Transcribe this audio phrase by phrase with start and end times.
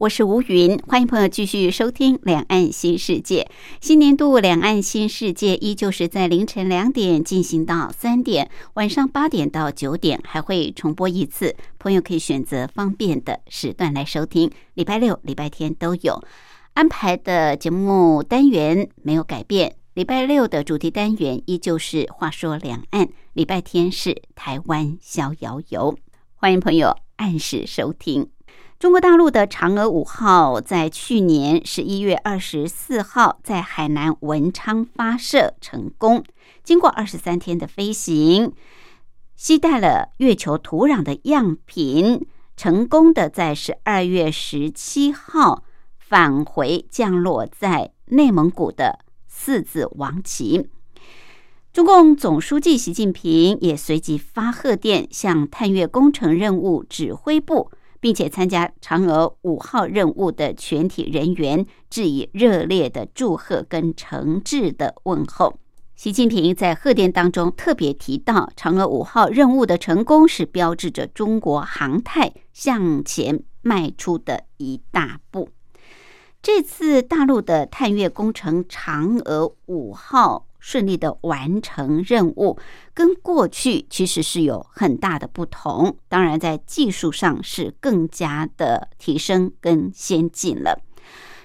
[0.00, 3.46] 我是吴云，欢迎朋友继续收听《两岸新世界》。
[3.82, 11.54] 新年度《两岸新世界》依旧是在凌晨两点进行到三点，晚上八点到九点还会重播一次。
[11.78, 16.24] 朋友可以选择方便的时段来收听，礼拜六、礼拜天都有
[16.72, 19.76] 安排的节目单元没有改变。
[19.92, 25.94] 礼拜六的主题单元依旧是“话说两岸”，礼拜天是“台湾逍遥游”。
[26.36, 28.30] 欢迎朋友按时收听。
[28.80, 36.24] 中国大陆的嫦娥五号在去年十一月二十四号在海南文昌发射成功，
[36.64, 38.54] 经过二十三天的飞行，
[39.36, 45.62] 携带了月球土壤的样品，成功的在十二月十七号
[45.98, 50.70] 返回降落在内蒙古的四子王旗。
[51.70, 57.70] 中共总书记习近平也随即发贺电，向探月工程任务指挥部。
[58.00, 65.58] 并且参加嫦娥五号任务的全体人员致以热烈的祝贺跟诚挚的问候。
[65.94, 75.50] 习近平在贺电当中特别提到，嫦娥五号任务的成功是标志着中国航太向前迈出的一大步。
[76.40, 80.46] 这次大陆的探月工程嫦娥五号。
[80.60, 82.58] 顺利的完成任务，
[82.94, 85.96] 跟过去其实是有很大的不同。
[86.06, 90.78] 当然，在技术上是更加的提升跟先进了。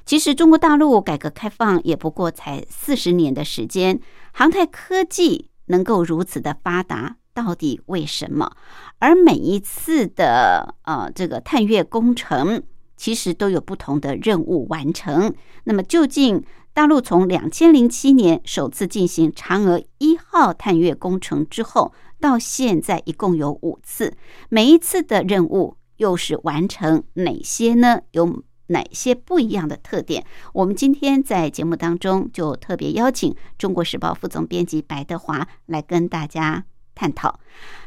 [0.06, 4.00] 其实，中国大陆改革开放也不过才四十年的时间，
[4.34, 8.52] 航太科技能够如此的发达，到底为什么？
[9.00, 12.62] 而每一次的呃这个探月工程，
[12.98, 15.34] 其实都有不同的任务完成。
[15.64, 16.44] 那么，究竟？
[16.76, 24.18] 大陆从两千零七年首次进行嫦娥一号探月工程之后，到现在一共有五次，
[24.50, 28.02] 每一次的任务又是完成哪些呢？
[28.12, 30.26] 有哪些不一样的特点？
[30.52, 37.40] 我们今天在节目当中就特别邀请《中国时报》副总编辑白德华来跟大家探讨。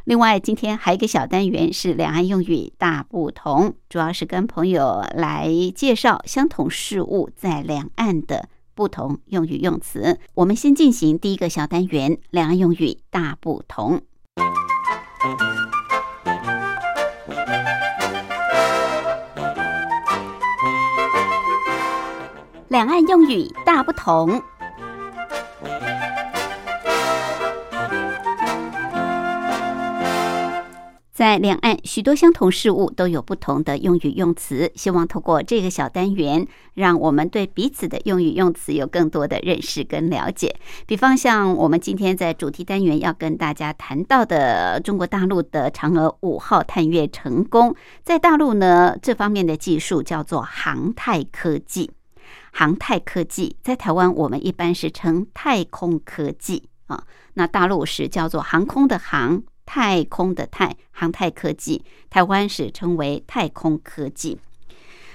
[0.04, 8.48] 另外，今天还有一个小单元是两岸用语大不同，主要是跟朋友来介绍相同事物在两岸的。
[8.78, 14.00] 不同用语用词，我们先进行第一个小单元：两岸用语大不同。
[22.68, 24.40] 两岸用语大不同。
[31.18, 34.70] 在两岸，许多相同事物都有不同的用语用词。
[34.76, 40.54] 希望透过这个小单元，让我们对彼此的用语用词有更多的认识跟了解。
[40.86, 47.74] 比方像我们今天在主题单元要跟大家谈到的，中国大陆的嫦娥五号探月成功，
[48.04, 51.90] 在大陆呢这方面的技术叫做航太科技。
[52.52, 57.02] 航太科技在台湾我们一般是称太空科技啊，
[57.34, 59.42] 那大陆是叫做航空的航。
[59.68, 64.38] 太空的太航太科技，台湾是称为太空科技。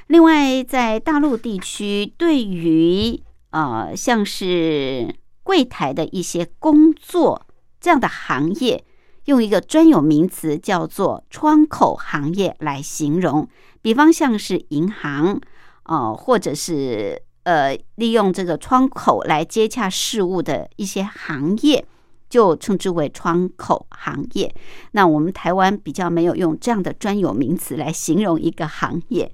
[0.06, 3.20] 另外，在大陆地区，对于
[3.50, 7.48] 呃像是柜台的一些工作
[7.82, 8.84] 这样的行业，
[9.26, 13.50] 用一个专有名词叫做窗口行业来形容。
[13.82, 15.42] 比方像是银行
[15.86, 21.84] 哦，或者是呃利用这个窗口来接洽事务的一些行业。
[22.34, 24.52] 就称之为窗口行业。
[24.94, 29.32] 那我们台湾比较没有用这样的专有名词来形容一个行业，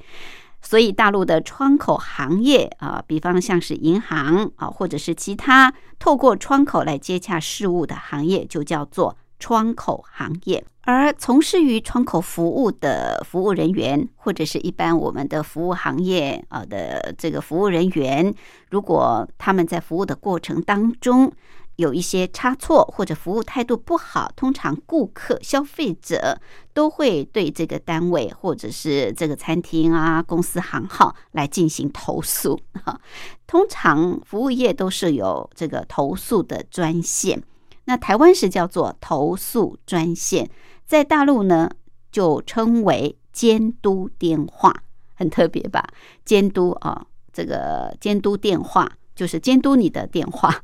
[0.62, 10.62] 所以大陆的窗口行业啊，比方像是银行啊，或者是其他透过窗口来接洽事务的行业，就叫做窗口行业。
[10.82, 18.34] 而从事于窗口服务的服务人员，或者是一般我们的服务行业啊的这个服务人员，
[18.72, 21.32] 如果他们在服务的过程当中，
[21.80, 26.38] 有一些差错或者服务态度不好，通常顾客、消费者
[26.74, 32.60] 都会对这个单位或者是这个餐厅啊、公司行号来进行投诉。
[32.84, 33.00] 哈，
[33.48, 37.42] 通常服务业都是有这个投诉的专线。
[37.86, 40.50] 那台湾是叫做投诉专线，
[40.86, 41.72] 在大陆呢
[42.12, 44.84] 就称为监督电话，
[45.16, 45.88] 很特别吧？
[46.26, 50.62] 监督啊，这个监督电话就是监督你的电话。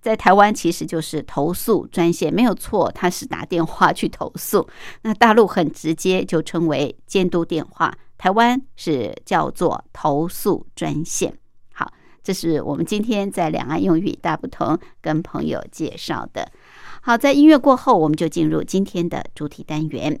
[0.00, 4.66] 在台湾其实就是投诉专线，没有错，他是打电话去投诉。
[5.02, 11.36] 那大陆很直接就称为监督电话，台湾是叫做投诉专线。
[11.72, 11.92] 好，
[12.22, 16.50] 这是我们今天在两岸用语大不同跟朋友介绍的。
[17.02, 20.20] 好，在音乐过后，我们就进入今天的主题单元。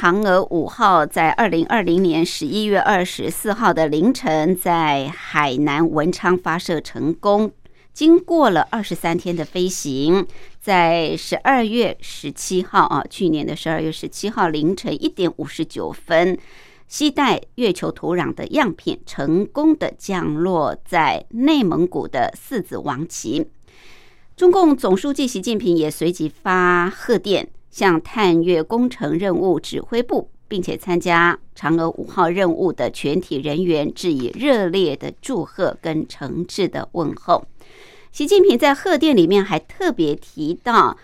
[0.00, 7.52] 嫦娥五号在二零二零年十一月二十四号的凌晨，在海南文昌发射成功。
[7.92, 10.26] 经过了二十三天的飞行，
[10.58, 16.38] 在十二月十七号啊，去年的十二月十七号凌晨一点五十九分，
[16.88, 23.46] 携带月球土壤的样品成功的降落在内蒙古的四子王旗。
[24.34, 37.44] 中共总书记习近平也随即发贺电，向探月工程任务指挥部，并且参加嫦娥五号任务的全体人员致以热烈的祝贺跟诚挚的问候。
[38.12, 40.96] 习近平在贺电里面还特别提到，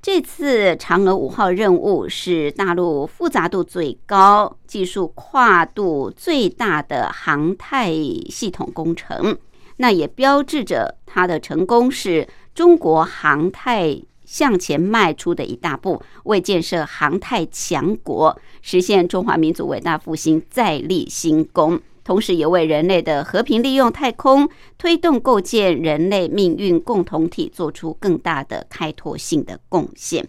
[0.00, 7.92] 这次嫦娥五号任务是大陆复杂度最高、技术跨度最大的航太
[8.28, 9.36] 系统工程，
[9.78, 14.00] 那也标志着它的成功是中国航太
[14.32, 21.78] 向前迈出的一大步，为建设航太强国、实现中华民族伟大复兴再立新功。
[22.02, 24.48] 同时，也为人类的和平利用太空、
[24.78, 30.26] 推动构建人类命运共同体做出更大的开拓性的贡献。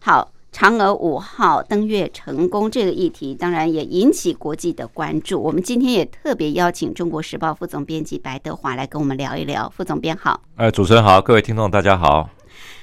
[0.00, 5.42] 好，嫦娥五号登月成功这个议题，当然也引起国际的关注。
[5.42, 9.68] 我们今天也特别邀请《中国时报》副总编辑白德华来跟我们聊一聊。
[9.76, 10.40] 副总编好。
[10.54, 12.30] 呃，主持人好，各位听众大家好。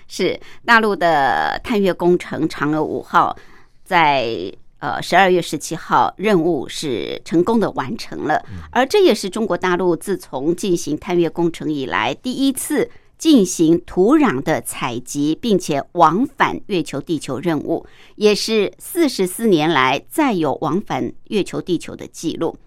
[0.08, 3.36] 是大陆的探月工程嫦娥五号
[3.84, 4.52] 在。
[4.80, 17.86] 呃，十二月十七号，任务是成功的完成了，而这也是中国大陆自从进行探月工程以来第一次进行土壤的采集，并且往返月球、地球任务，
[18.18, 22.58] 也是四十四年来再有往返月球、地球的记录。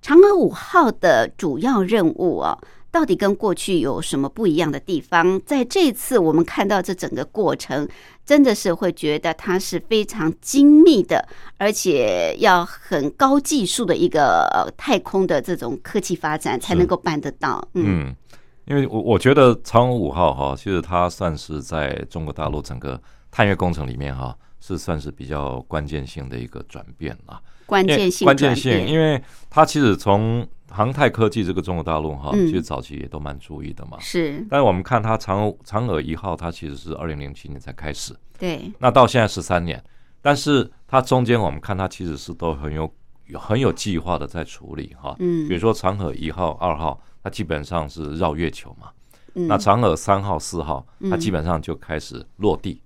[0.00, 2.56] 嫦娥五号的主要任务啊，
[2.96, 5.38] 到底跟过去有什么不一样的地方？
[5.44, 7.86] 在这次我们看到这整个过程，
[8.24, 17.62] 真的是会觉得它是非常精密的，而且要很高技术的一个呃太空的这种科技发展才能够办得到。
[17.74, 18.16] 嗯，嗯，
[18.64, 22.98] 因为我我觉得嫦娥五号哈，其实它算是在中国大陆整个
[23.30, 27.38] 探月工程里面哈，是算是比较关键性的一个转变了。
[27.66, 33.96] 关键性关键性，因为它其实从航太科技这个中国大陆哈，嗯其实早期也都蛮注意的嘛。
[33.98, 39.82] 是但是我们看它嫦娥嫦娥一号，它其实是二零零七年才开始，对，那到现在十三年，
[40.20, 42.92] 但是它中间我们看它其实是都很有
[43.28, 45.16] 有很有计划的在处理哈。
[45.18, 48.90] 嗯比如说嫦娥一号、二号，它基本上是绕月球嘛。
[49.34, 52.82] 嗯那嫦娥三号、四号，它嗯基本上就开始落地，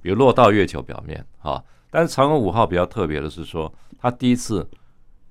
[0.00, 1.62] 比如落到月球表面哈。
[1.90, 4.68] 但是嫦娥五号比较特别的是说，它第一次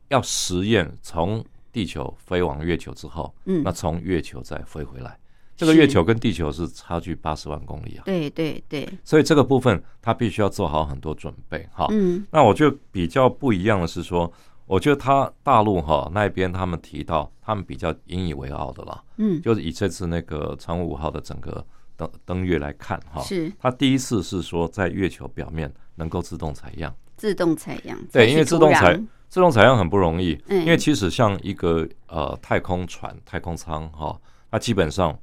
[0.09, 3.61] 要实验从地球飞往月球之后，嗯。
[3.65, 5.19] 那从月球再飞回来。
[5.55, 11.85] 这个月球跟地球是差距八十万公里啊，对对对，所以这个部分它必须要做好很多准备哈。
[11.91, 12.25] 嗯。
[12.31, 14.31] 那我觉得比较不一样的是说，
[14.65, 19.39] 我觉得他大陆哈那边他们提到，他们比较引以为傲的啦，嗯。
[19.41, 21.63] 就是以这次那个嫦娥五号的整个
[21.95, 23.51] 登登月来看哈，是。
[23.59, 28.99] 它第一次是说在月球表面能够自动采样，自动采样，对，因为自动采
[29.33, 30.61] 自动采样很不容易，嗯。
[30.61, 34.15] 因为其实像一个呃太空船、太空舱哈，
[34.51, 35.17] 它基本上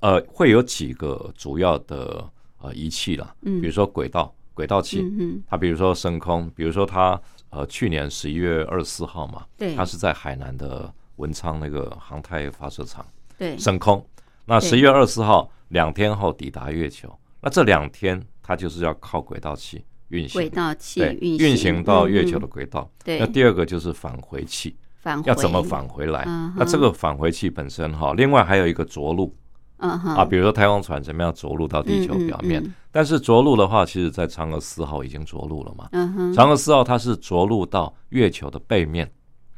[0.00, 2.22] 呃会有几个主要的
[2.58, 3.58] 呃仪器啦，嗯。
[3.62, 9.74] 比如说轨道轨道器，嗯哼，它比如说升空，比如说它呃去年十一月二十四号嘛，对。
[9.74, 13.02] 它是在海南的文昌那个航太发射场
[13.38, 13.56] 对。
[13.56, 14.06] 升空。
[14.44, 22.90] 那十一月二十四号两天后抵达月球，那这两天它就是要靠轨道器运行，轨道器对，运运行到月球嗯的轨道。
[23.04, 23.18] 对。
[23.18, 25.28] 那第二个就是返回器，返回。
[25.28, 26.24] 要怎么返回来？
[26.26, 29.34] 嗯那这个返回器本身哈，另外还有一个着陆。
[29.76, 32.60] 啊，比如说太空船怎么样着陆到地球表面。
[32.90, 35.88] 但是着陆的话，其实在嫦娥四号已经着陆了嘛。
[35.92, 36.34] 嗯哼。
[36.34, 39.08] 嫦娥四号它是着陆到月球的背面。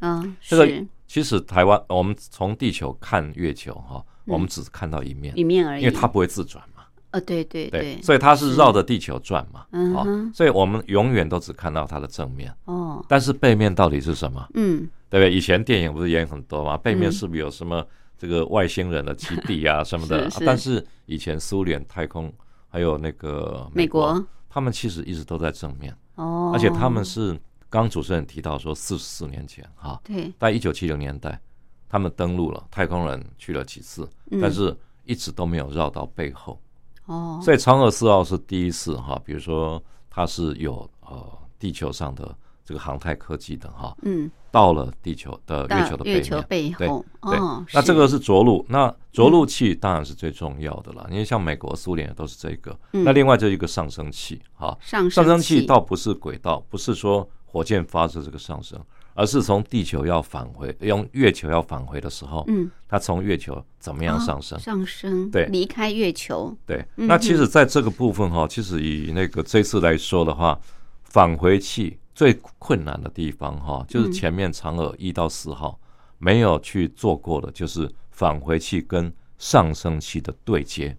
[0.00, 6.69] 嗯这个其实台湾我们从地球看月球哈，我们只看到一面，一面而已，因为它不会自转嘛，
[7.10, 13.04] 呃对对对，所以它是绕着地球转嘛，哦嗯哼，所以我们永远都只看到它的正面，哦。
[13.08, 14.46] 但是背面到底是什么？
[14.54, 14.88] 嗯。
[15.08, 15.34] 对不对？
[15.34, 17.84] 以前电影不是演很多嘛，背面嗯是不是有什么
[18.16, 20.30] 这个外星人的基地啊 什么的？
[20.30, 20.44] 是是。
[20.46, 22.32] 但是以前苏联太空
[22.68, 24.26] 还有那个美国，国。
[24.48, 27.36] 他们其实一直都在正面，哦，而且他们是
[27.68, 30.32] 刚主持人提到说四十四年前哈，对。
[30.38, 31.40] 在一九七零年代，
[31.88, 34.38] 他们登陆了，太空人去了几次，嗯。
[34.40, 36.60] 但是一直都没有绕到背后，
[37.06, 37.40] 哦。
[37.42, 41.26] 所以嫦娥四号是第一次哈，比如说它是有呃
[41.58, 44.30] 地球上的这个航太科技的哈，嗯。
[44.52, 46.46] 到了地球的月球的背月球面。
[46.48, 47.06] 背对后。
[47.22, 52.76] 对哦，那这个是着陆，那着嗯陆器当然是最重要的了，因为像美国、苏联都是这个。
[52.92, 53.04] 嗯。
[53.04, 58.76] 那另外就是一个上升器，哈，上上升器器倒不是轨道，不是说火箭发射这个上升，
[59.20, 62.70] 而是从地球要返回，用月球要返回的时候，嗯。
[62.88, 64.56] 它从月球怎么样上升？
[64.56, 65.44] 哦上升对。
[65.48, 66.56] 离开月球。
[66.64, 70.58] 对，嗯那其实在这个部分哈，其实以那个这次来说的话，
[71.04, 75.78] 返回器最困难的地方哈，就是前面嫦娥一到四号
[76.16, 80.96] 没有去做过的，就是返回器跟上升器的对接。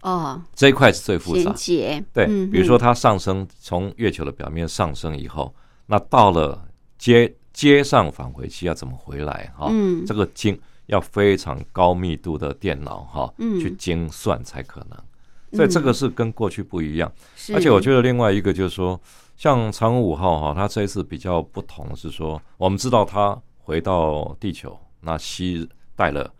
[0.00, 1.52] 哦，这一块是最复杂。
[1.52, 2.02] 接。
[2.14, 5.54] 对嗯，比如说它上升从月球的表面上升以后，
[5.84, 6.66] 那到了
[6.96, 9.68] 接接上返回器要怎么回来哈？
[9.70, 14.98] 嗯这个精要非常高密度的电脑哈，嗯去精算才可能。
[15.52, 18.98] 所以这个是跟过去不一样，是而且我觉得另外一个就是说，
[19.36, 26.32] 像嫦娥五号哈，它这一次比较不同是说，我们知道它回到地球，那吸带了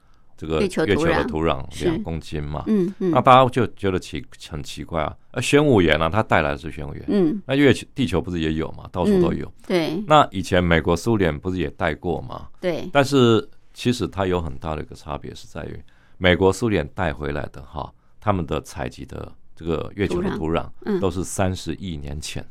[0.43, 3.13] 这个月球的土壤两公斤嘛，嗯嗯。
[3.13, 7.41] 那大家就觉得奇很奇怪啊，呃，玄武岩啊，它带来的是玄武岩，嗯。
[7.47, 9.51] 那月球地球不是也有嘛，到处都有。
[9.65, 10.03] 对。
[10.09, 12.49] 那以前美国、苏联不是也带过吗？
[12.61, 12.89] 对。
[12.93, 15.81] 但是其实它有很大的一个差别是在于，
[16.19, 20.99] 美国、苏联带回来的哈，他们的采集的这个月球的土土壤嗯。
[20.99, 22.45] 都是三十亿年前。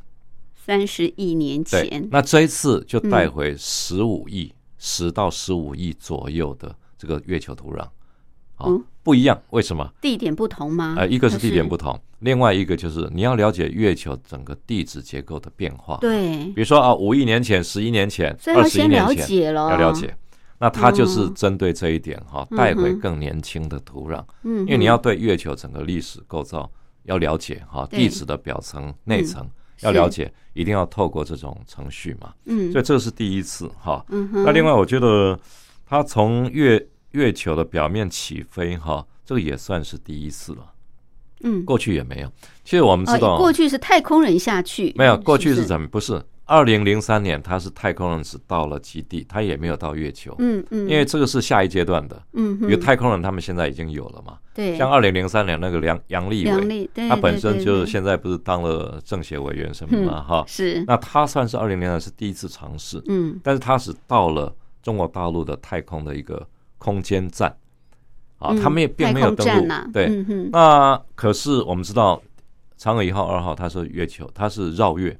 [0.55, 3.31] 三十亿年前，那这一次就带嗯。
[3.31, 7.83] 回十五亿、十到十五亿左右的这个月球土壤。
[8.53, 9.91] 好嗯，不一样，为什么？
[9.99, 10.93] 地点不同吗？
[10.99, 20.15] 呃，一个是地点不同，另外一个就是你要了解月球整个地质结构的变化。，对，比如说啊，五亿年前、十一年前、二十一年前，了，要了解。
[20.59, 26.69] 那它就是嗯针对这一点哈，嗯带回更年轻的土壤，嗯，因为你要对月球整个历史构造
[27.05, 32.31] 要了解哈，对地质的表层、内层要了解，一定要透过这种程序嘛。
[32.45, 34.05] 嗯，所以这是第一次哈。
[34.09, 35.35] 嗯哼，那另外，我觉得
[35.83, 40.71] 它从月月球的表面起飞哈，这个也算是第一次了，
[41.43, 42.31] 嗯，过去也没有。
[42.63, 45.87] 其实我们知哦，道，过去是太空人下去，没有，过去是怎么？
[45.87, 52.21] 不是，二零零三年他是太空人只到了基地，他也没有到月球，嗯嗯，因为这个是下一阶段的。
[52.33, 63.39] 嗯哼，因为太空人他们现在已经有了嘛，对，像二零零三年那个梁杨利伟，他本身就是现在不是当了政协委员什么嘛哈，是，那他算是二零零三是第一次尝试，嗯。
[63.43, 64.53] 但是他是到了
[64.83, 66.45] 中国大陆的太空的一个
[66.81, 67.55] 空间站。
[68.39, 72.19] 啊，嗯他们也并没有登陆对，嗯，那可是我们知道，
[72.75, 75.15] 嫦娥一号、二号它是月球，它是绕月，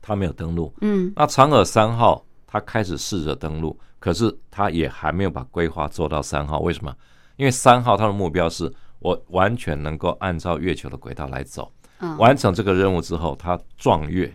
[0.00, 0.72] 它没有登陆。
[0.80, 1.12] 嗯。
[1.16, 6.60] 那嫦娥三号它开始试着登陆，可是它也还没有把规划做到三号。
[6.60, 6.94] 为什么？
[7.34, 14.32] 因为三号它的目标是我完全能够按照月球的轨道来走，嗯，完成这个任务之后，它撞月，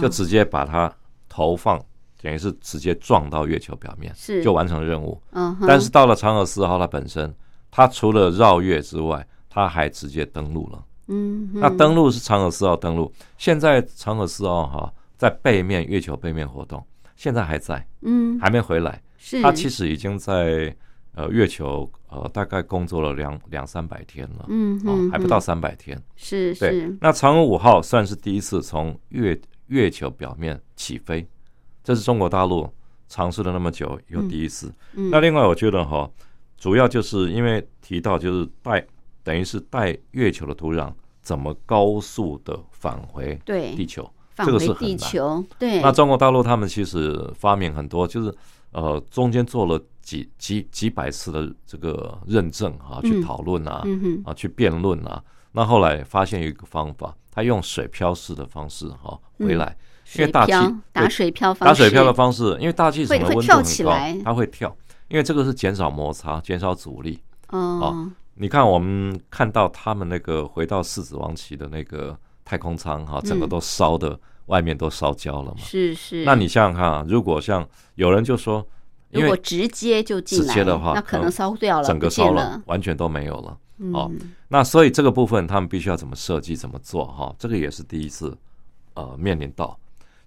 [0.00, 0.90] 就直接把它
[1.28, 1.78] 投放，
[2.22, 5.20] 等于是直接撞到月球表面，是就完成任务。
[5.32, 7.34] 嗯哼，但是到了嫦娥四号，它本身，
[7.70, 10.84] 它除了绕月之外，它还直接登陆了。
[11.08, 16.84] 嗯哼，那登陆是嫦娥四号登陆，现在嫦娥四号哈在背面月球背面活动，
[17.16, 19.02] 现在还在，嗯还没回来。
[19.16, 20.74] 是，它其实已经在
[21.14, 26.00] 呃月球呃大概工作了两两三百天了，哦嗯哦，，还不到三百天。
[26.16, 31.26] 是对是，，那嫦娥五号算是第一次从月月球表面起飞，
[31.90, 32.72] 这是中国大陆
[33.08, 34.72] 尝试了那么久以后第一次。
[34.94, 36.08] 嗯那另外我觉得哈，
[36.56, 38.86] 主要就是因为提到就是带
[39.24, 44.98] 等于是带月球的土壤怎么高速的返回地球，返这个是很难。
[44.98, 48.32] 球，对，那中国大陆他们其实发明很多，就是
[48.70, 53.84] 呃中间做了几几几百次的这个认证啊，去嗯讨论啊，
[54.24, 55.20] 啊去辩论啊。
[55.50, 59.76] 那后来发现有一个方法，他用水漂式的方式哈、回来，
[60.14, 60.52] 因为大气
[60.92, 64.76] 打水漂方打水漂的方式，因为大气层的会会跳温度很高起来，它会跳，
[65.08, 67.18] 因为这个是减少摩擦、减少阻力。
[67.48, 75.58] 哦，你看，我们看到他们那个回到四子王旗的那个太空舱哈，整个嗯都烧的，外面都烧焦了嘛。
[75.58, 78.66] 是是，那你想想看啊，如果像有人就说，
[79.10, 83.56] 因为如果直接就进来，直接的话那可能烧掉了，整个烧了，完全都没有了。
[83.92, 88.36] 哦嗯，那所以这个部分他们必须要怎么设计、怎么做哈，这个也是第一次
[88.92, 89.78] 呃面临到，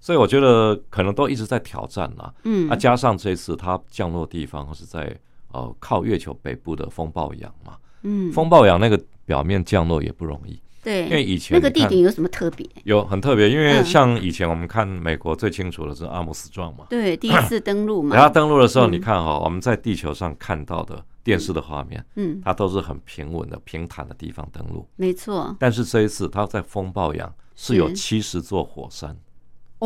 [0.03, 2.33] 所以我觉得可能都一直在挑战啦。
[2.43, 2.67] 嗯。
[2.67, 5.17] 那加上这次它降落地方是在
[5.53, 12.67] 呃靠月球北部的风暴洋嘛，嗯，风暴洋那个表面降落也不容易，对，因为以前那个地点有什么特别？
[12.83, 18.91] 有很特别，因为嗯像以前我们看美国最清楚的是阿姆斯壮嘛，对， 第一次登陆嘛，然后登陆的时候，嗯。
[18.91, 24.85] 你看哈，我们在地球上看到的电视的画面，嗯，它都是很平稳的、平坦的地方登陆。
[24.97, 29.15] 没错，但是这一次，它在风暴洋是有七十座火山，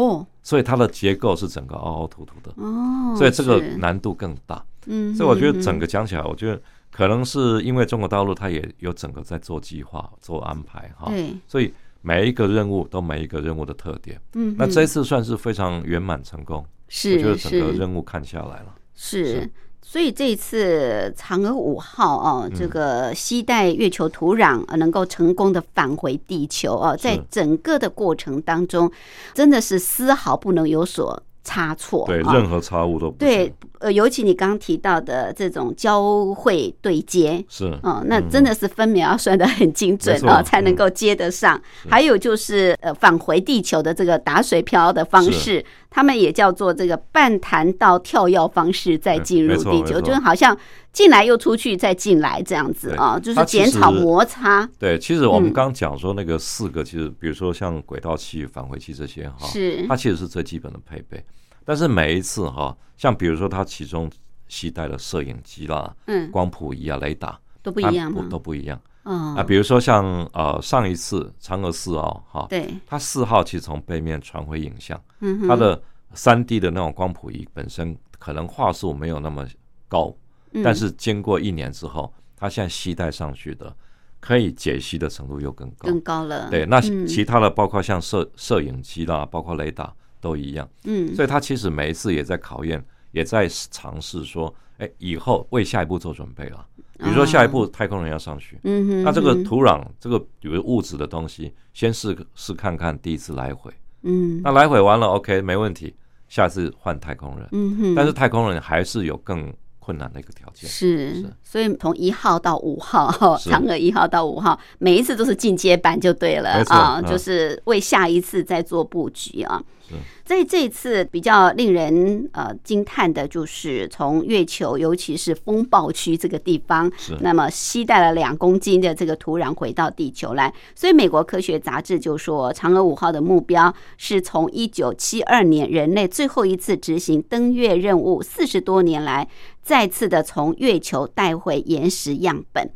[0.01, 4.63] 哦所以它的结构是整个凹凹凸凸的，哦，所以这个难度更大。
[4.85, 14.21] 嗯，所以我觉得嗯整个讲起来，我觉得可能是因为中国大陆它也有整个在做计划、做安排哈，对，所以每一个任务都每一个任务的特点。
[14.35, 18.75] 嗯，那这次算是非常圆满成功，是我是觉得整个任务看下来了。
[18.95, 19.51] 是是。
[19.89, 28.91] 所以这一次嫦娥五号哦，嗯这个携带月球土壤呃能够成功的返回地球哦，在整个的过程当中，
[29.33, 32.05] 真的是丝毫不能有所差错。
[32.05, 32.33] 对，啊。
[32.33, 41.61] 任何差误都不对行，呃，尤其你刚刚提到的这种交汇对接，是哦，那真的是分秒要算得很精准没错哦，才能够接得上。
[41.89, 50.57] 还有就是呃，返回地球的这个打水漂的方式，他们也叫做这个半弹道跳跃方式再进入地球，就是好像
[50.91, 54.67] 进来又出去，再进来这样子对啊，就是减少摩擦。
[54.79, 61.23] 对，其实我们嗯刚讲说那个四个，其实比如说像轨道器、返回器这些哈，是它其实是最基本的配备。
[61.67, 64.09] 但是每一次哈，像比如说它其中
[64.47, 68.25] 携带的摄影机啦、嗯，光谱仪啊、雷达都不一样吗？
[68.29, 69.43] 都不一样哦啊。
[69.43, 79.45] 比如说像呃上一次嫦娥四号哈，对，它四号其实从背面传回影像，嗯哼，它的三 D 的那种光谱仪本身可能画素没有那么
[79.89, 80.15] 高，
[80.53, 83.75] 嗯但是经过一年之后，它现在携带上去的
[84.21, 85.89] 可以解析的程度又更高。
[85.89, 86.49] 更高了。
[86.49, 89.93] 对，那嗯其他的包括像摄摄影机啦，包括雷达
[90.27, 96.67] 都一样，嗯，所以他其实每一次也在考验，也在尝试说，哎，以后为下一步做准备了。
[96.99, 104.41] 比如说下一步太空人要上去，嗯哼，那这个嗯土壤这个比如物质的东西，先试试看看第一次来回，嗯。
[104.43, 105.95] 那来回完了 OK 没问题，
[106.27, 107.47] 下次换太空人。
[107.53, 110.69] 嗯哼，但是太空人还是有更困难的一个条件。
[110.69, 111.15] 是。
[111.15, 119.95] 是，所以从一号到五号， 嫦娥一号到五号，每一次都是进阶版就对了啊，嗯就是为下一次再做布局啊是。
[120.27, 130.53] 所以这一次比较令人呃惊叹的，就是从月球，尤其是风暴区这个地方，那么携带了两公斤的这个土壤回到地球来。
[130.75, 139.25] 所以美国科学杂志就说，嫦娥五号的目标是从一九七二年人类最后一次执行登月任务四十多年来，
[139.63, 142.69] 再次的从月球带回岩石样本。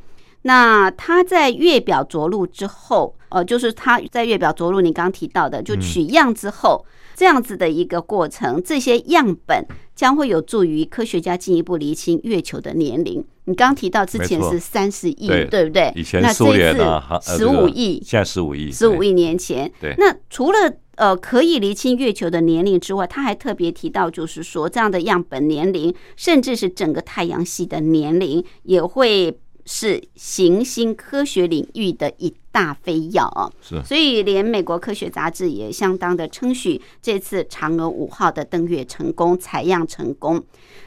[0.44, 6.84] 那它在月表着陆之后，呃，就是它在月表着陆，你刚刚提到的，就取样之后，
[7.16, 9.64] 这样子的一个过程，这些样本
[9.96, 13.24] 将会有助于科学家进一步厘清月球的年龄。
[13.46, 15.92] 你刚刚提到之前是三十亿，对对不对？
[15.96, 19.72] 以前那苏联啊，十五亿，现在十五亿，十五亿年前。
[19.80, 33.50] 对那除了呃可以厘清月球的年龄之外，他还特别提到，就是说这样的样本年龄，甚至是整个太阳系的年龄，也会是行星科学领域的一大飞跃啊。
[33.62, 40.44] 是所以，连美国科学杂志也相当的称许这次嫦娥五号的登月成功、采样成功。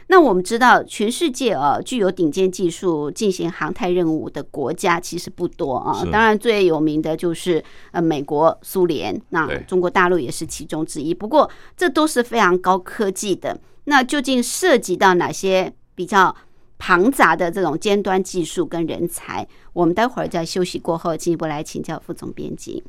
[0.09, 6.05] 那我们知道，全世界啊具有顶尖技术进行航太任务的国家其实不多啊。
[6.13, 11.15] 当然，最有名的就是呃美国、苏联，那对中国大陆也是其中之一。
[11.15, 13.59] 不过，这都是非常高科技的。
[13.85, 16.35] 那究竟涉及到哪些比较
[16.87, 19.49] 庞杂的这种尖端技术跟人才？
[19.73, 22.85] 我们待会儿在休息过后进一步来请教副总编辑。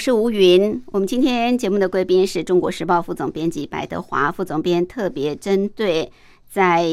[0.00, 0.82] 是吴云。
[0.86, 6.10] 我们今天节目的贵宾是中国时报副总编辑白德华副总编，特别针对
[6.48, 6.86] 在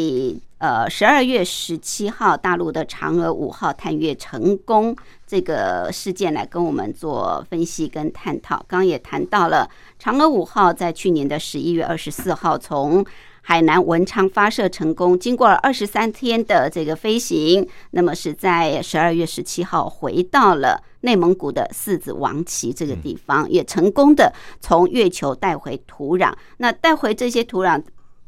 [0.58, 4.94] 呃十二月十七号大陆的嫦娥五号探月成功
[5.26, 8.58] 这个事件来跟我们做分析跟探讨。
[8.68, 9.70] 刚刚也谈到了
[10.04, 13.06] 嫦娥五号在去年的十一月二十四号从
[13.50, 26.34] 海南文昌发射成功，经过了二十三天的这个飞行，那么是在十二月十七号回到了内蒙古的四子王旗这个地方，也成功的从月球带回土壤。
[26.58, 27.82] 那带回这些土壤。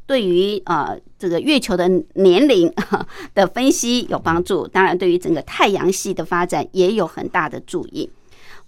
[0.06, 2.72] 对于呃这个月球的年龄
[3.32, 8.10] 的分析有帮助，当然对于整个太阳系的发展也有很大的注意。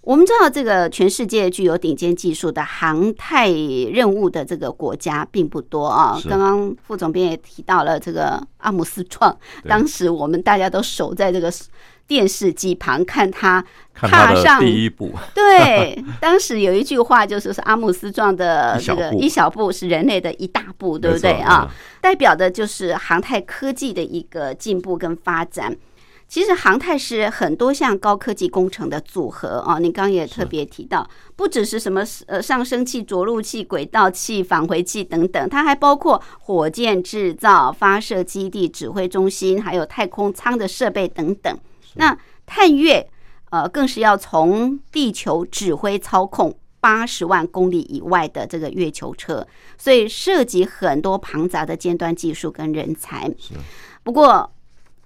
[0.03, 6.19] 我们知道，这个全世界具有顶尖技术的航太任务的这个国家并不多啊。
[6.21, 11.49] 是刚刚副总编也提到了这个阿姆斯壮，对当时我们大家都守在这个
[12.05, 13.63] 电视机旁看他
[13.93, 21.71] 踏上第一步， 对，当时有一句话就是说阿姆斯壮的 这个一小步是人类的一大步，对不对啊嗯？
[22.01, 25.73] 代表的就是航太科技的一个进步跟发展。
[26.33, 41.55] 其实航太是很多项高科技工程的组合啊，你刚刚也特别提到，不只是什么呃上升器、着陆器、轨道器、返回器等等，它还包括火箭制造、发射基地、指挥中心，还有太空舱的设备等等。
[41.97, 42.17] 那
[42.47, 43.07] 探月
[43.51, 49.45] 呃，更是要从地球指挥操控八十万公里以外的这个月球车，
[49.77, 53.27] 所以涉及很多庞杂的尖端技术跟人才。
[53.37, 53.53] 是
[54.03, 54.51] 不过，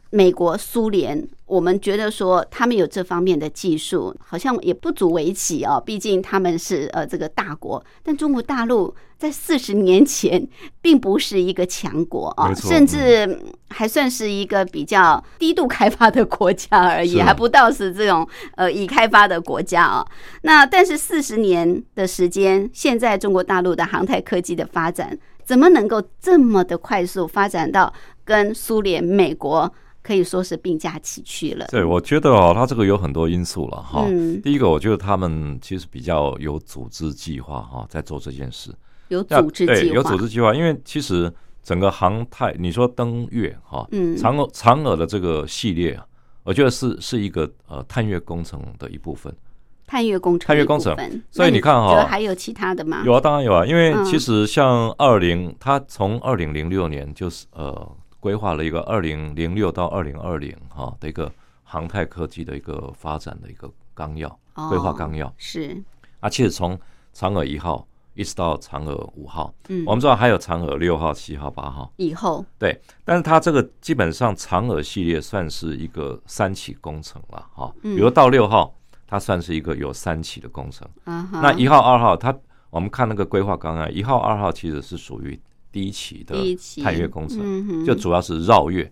[0.09, 5.81] 美国、苏联，我们觉得说他们有这方面的技术，好像也不足为奇哦。
[5.85, 10.47] 毕竟他们是呃这个大国，但中国大陆在四十年前
[10.81, 20.05] 并不是一个强国啊，甚至嗯还算是一个比较低度开发的国家而已，还不到是这种呃已开发的国家啊。
[20.43, 27.93] 那但是四十年的时间，现在中国大陆的航太科技的发展，怎么能够这么的快速发展到
[28.23, 29.73] 跟苏联、美国
[30.07, 31.67] 可以说是并驾齐驱了？
[31.69, 34.05] 对，我觉得哦，它这个有很多因素了哈。
[34.07, 38.73] 嗯第一个，我觉得他们其实比较有组织计划哈，在做这件事。
[39.09, 41.29] 有那组织计划，对有组织计划，因为其实
[41.61, 46.05] 整个航太，你说登月哈，嗯嫦娥嫦娥的这个系列啊，
[46.43, 49.35] 我觉得是是一个呃探月工程的一部分。
[49.85, 50.95] 探月工程探月工程
[51.31, 53.03] 所以你看哈还有其他的吗？
[53.05, 61.31] 有啊，当然有啊，因为嗯其实像二零，它从二零零六年就是呃规划了一个二零零六到二零二零哈的一个
[61.63, 65.31] 航太科技的一个发展的一个纲要哦规划纲要。
[65.37, 65.81] 是，
[66.19, 66.79] 啊，其实从
[67.13, 72.43] 嫦娥一号一直到嫦娥五号，嗯，我们知道还有嫦娥六号、七号、八号，以后。
[72.57, 77.95] 对，但是它这个基本上嫦娥系列算是一个三期工程了哈，嗯。
[77.95, 78.73] 比如到六号，
[79.05, 80.87] 它算是一个有三期的工程。
[81.03, 82.35] 啊，那一号、二号，它
[82.69, 85.39] 我们看那个规划纲要，一号、二号其实是属于
[85.77, 86.35] 第一期的
[86.81, 88.91] 探月工程，嗯就主要是绕月，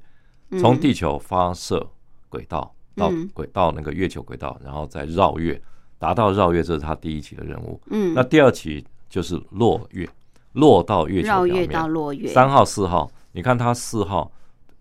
[0.59, 1.83] 从嗯地球发射
[2.29, 3.27] 轨道到嗯。
[3.33, 5.59] 轨到那个月球轨道，然后再绕月，
[5.97, 7.81] 达到绕月，这是它第一期的任务。
[7.89, 10.07] 嗯，那第二期就是落月，
[10.53, 11.69] 落到月球绕月表面。
[11.71, 14.31] 到落月，三号、四号，你看它四号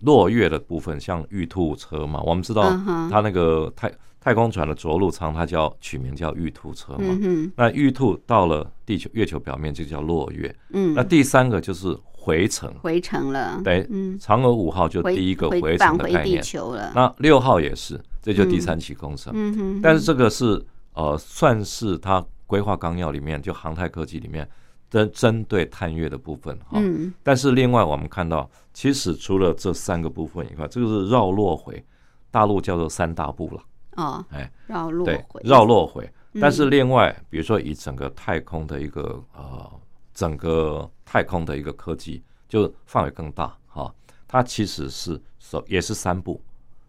[0.01, 2.69] 落月的部分，像玉兔车嘛，我们知道
[3.11, 3.91] 它那个太
[4.25, 7.01] 太空船的着陆舱，它叫取名叫玉兔车嘛。
[7.21, 10.55] 嗯，那玉兔到了地球月球表面就叫落月。
[10.71, 16.43] 嗯，那第三个就是回程，回程了，对，嗯，嫦娥五号就第一个回程的概念。
[16.43, 19.31] 球了，那六号也是，这就第三期工程。
[19.37, 24.49] 嗯哼，但是这个是呃，算是它规划纲要里面，就航太科技里面
[24.89, 26.79] 针针对探月的部分哈。
[26.81, 31.85] 嗯但是另外我们看到，其实除了这三个部分以外，这个是绕落回，
[32.31, 33.63] 大陆叫做三大步了，
[33.97, 36.05] 哦，哎，绕落回，，绕落回。
[36.33, 39.71] 嗯但是另外，比如说以整个太空的一个呃，
[40.13, 43.95] 整个太空的一个科技，就范围更大哈、
[44.27, 46.43] 它其实是首也是三步，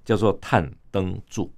[0.04, 1.52] 叫做探登驻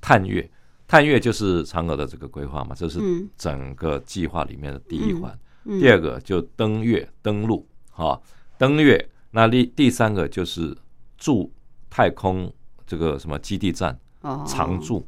[0.00, 0.48] 探月。
[0.86, 5.32] 探月就是嫦娥的这个规划嘛，这是嗯整个计划里面的第一环。
[5.64, 8.20] 嗯第二个就登月登陆，哈、
[8.58, 9.08] 登月。
[9.30, 10.76] 那第第三个就是
[11.16, 11.50] 驻
[11.88, 12.52] 太空
[12.86, 13.98] 这个什么基地站哦
[14.46, 15.06] 常驻。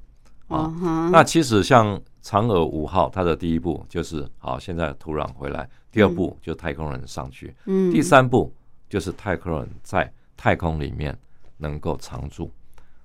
[0.48, 0.72] 哦。
[0.82, 1.08] 啊。
[1.12, 7.90] 那其实像嫦娥五号，它的第一步就是好，现在土壤回来；第二步就太空人上去；嗯。
[7.92, 8.52] 第三步
[8.88, 11.16] 就是太空人在太空里面
[11.58, 12.50] 能够常驻。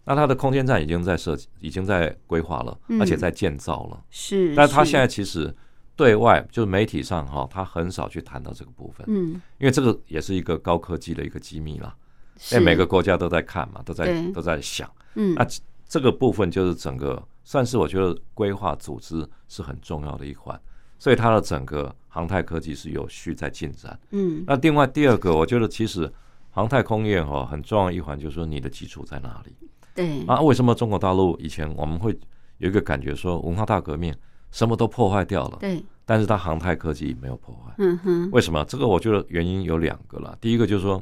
[0.05, 2.99] 那它的空间站已经在设计，已经在规划了，嗯。
[2.99, 4.03] 而且在建造了。
[4.09, 5.53] 是，是但是它现在其实
[5.95, 11.95] 对外就是媒体上哈，它很少去谈到这个部分，嗯，因为这个也是一个高科技的一个机密啦。
[12.35, 14.89] 因是为每个国家都在看嘛，都在都在想。
[15.15, 15.35] 嗯。
[15.35, 15.45] 那
[15.89, 20.57] 这这个部分就是整个算是我觉得规划组织是很重要的一环，
[20.97, 23.99] 所以它的整个航太科技是有序在进展。
[24.11, 26.03] 嗯那另外第二个，我觉得其实
[26.51, 29.55] 航航太空业哈很重要的一环就是说你的基础在哪里
[29.95, 30.41] 对，啊？
[30.41, 32.11] 为什么中国大陆以前我们会
[32.57, 34.13] 有一个感觉说文化大革命
[34.51, 38.65] 什么都破坏掉了，对，但是它航太科技没有破坏，嗯哼，为什么？
[38.65, 40.37] 这个我觉得原因有两个啦。
[40.41, 41.01] 第一个就是说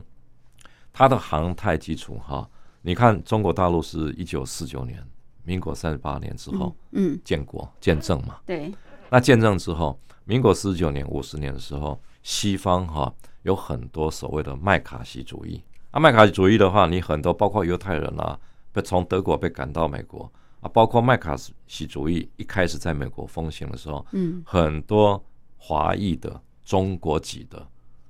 [0.94, 2.48] 它的航太基础哈，
[2.88, 5.06] 你看中国大陆是一九四九年，
[5.44, 8.74] 民国三十八年之后嗯，建国建政嘛，对，
[9.10, 15.62] 那建政之后，民国四十九年、五十年的时候，西方哈有很多所谓的麦卡锡主义。
[15.92, 18.40] 啊，麦卡锡主义的话，你很多包括犹太人啊，
[18.72, 20.32] 被从德国被赶到美国。
[20.62, 21.36] 啊，包括麦卡
[21.68, 25.22] 锡主义一开始在美国风行的时候，嗯，很多
[25.58, 27.68] 华裔的中国籍的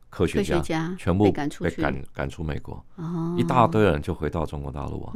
[0.10, 5.13] 科学家全部被赶赶赶出美国，哦，一大堆人就回到中国大陆啊。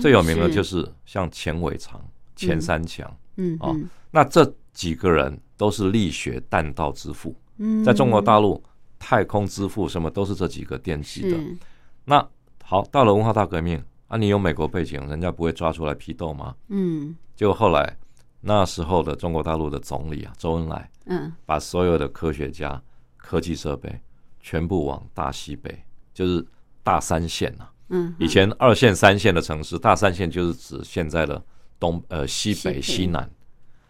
[0.00, 2.00] 最有名的就是是像钱伟长、
[2.34, 3.08] 钱三强。
[3.08, 3.58] 哦嗯。
[3.60, 3.74] 啊
[4.10, 8.62] 那这几个人都是力学弹道之父，嗯，在中国大陆
[8.98, 11.36] 太空之父什么都是这几个奠基的。
[12.04, 12.26] 那
[12.62, 16.54] 好，到了文化大革命啊，你有美国背景，人家不会抓出来批斗吗？
[16.68, 17.14] 嗯。
[17.34, 17.98] 结果后来
[18.40, 21.30] 那时候的中国大陆的总理啊，周恩来嗯。
[21.44, 22.80] 把所有的科学家、
[23.18, 24.00] 科技设备
[24.46, 25.76] 全部往大西北，
[26.14, 26.46] 就是
[26.84, 27.68] 大三线啊。
[27.88, 31.42] 嗯，以前二线、三线的城市，大三线就是指现在的
[31.80, 33.28] 东呃西北、西南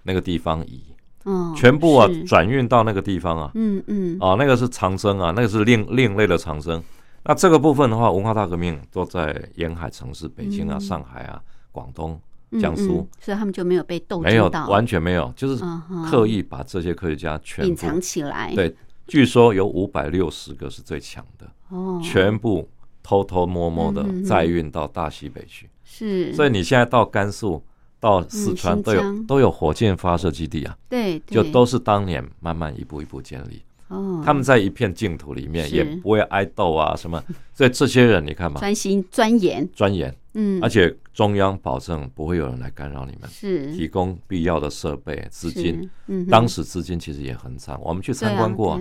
[0.02, 0.82] 那个地方移，
[1.26, 3.50] 嗯，全部啊转运到那个地方啊。
[3.54, 4.16] 嗯嗯。
[4.18, 6.82] 啊，那个是长征啊，那个是另另类的长征。
[7.22, 10.80] 那这个部分的话，文化大革命都在沿海城市，北京啊、嗯。
[10.80, 11.38] 上海啊、
[11.70, 12.18] 广东、
[12.50, 13.00] 嗯江苏。
[13.00, 18.74] 嗯，所以他们就没有被斗没有争到，完全没有，就是嗯哼刻意把这些科学家全部隐藏起来，，对，
[19.06, 22.68] 据说有五百六十个是最强的，哦，全部
[23.02, 25.68] 偷偷摸摸的再运到大西北去。
[25.84, 27.62] 是，所以你现在到甘肃、
[28.00, 31.36] 到四川都有嗯都有火箭发射基地啊，对，对。
[31.36, 33.62] 就都是当年慢慢一步一步建立。
[33.88, 37.22] 哦，他们在一片净土里面，也不会挨斗啊什么。
[37.54, 43.72] 所以这些人你看嘛，专心钻研，钻研，嗯，而且中央保证不会有人来干扰你们，是。
[43.72, 48.78] 提供必要的设备、资金。，嗯，当时资金其实也很惨，我们去参观过，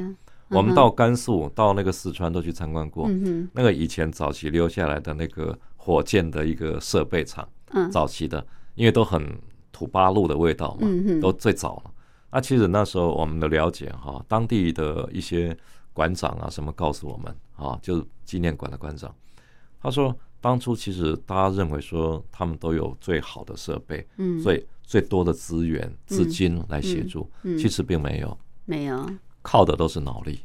[0.50, 3.06] 我们到甘肃、到那个四川都去参观过。
[3.08, 7.90] 嗯哼，那个以前早期留下来的那个火箭的一个设备厂，嗯。
[7.90, 9.26] 早期的，因为都很
[9.72, 11.20] 土八路的味道嘛，嗯哼。
[11.22, 11.92] 都最早了。
[12.32, 15.58] 那其实那时候我们的了解哈，当地的一些
[15.94, 19.16] 馆长啊什么告诉我们啊，就是纪念馆的馆长，
[19.82, 20.14] 他说
[20.46, 29.10] 当初其实大家认为说他们都有最好的设备，嗯，最最多的资源、资金来协助，嗯其实并没有，没有，
[29.42, 30.42] 靠的都是脑力，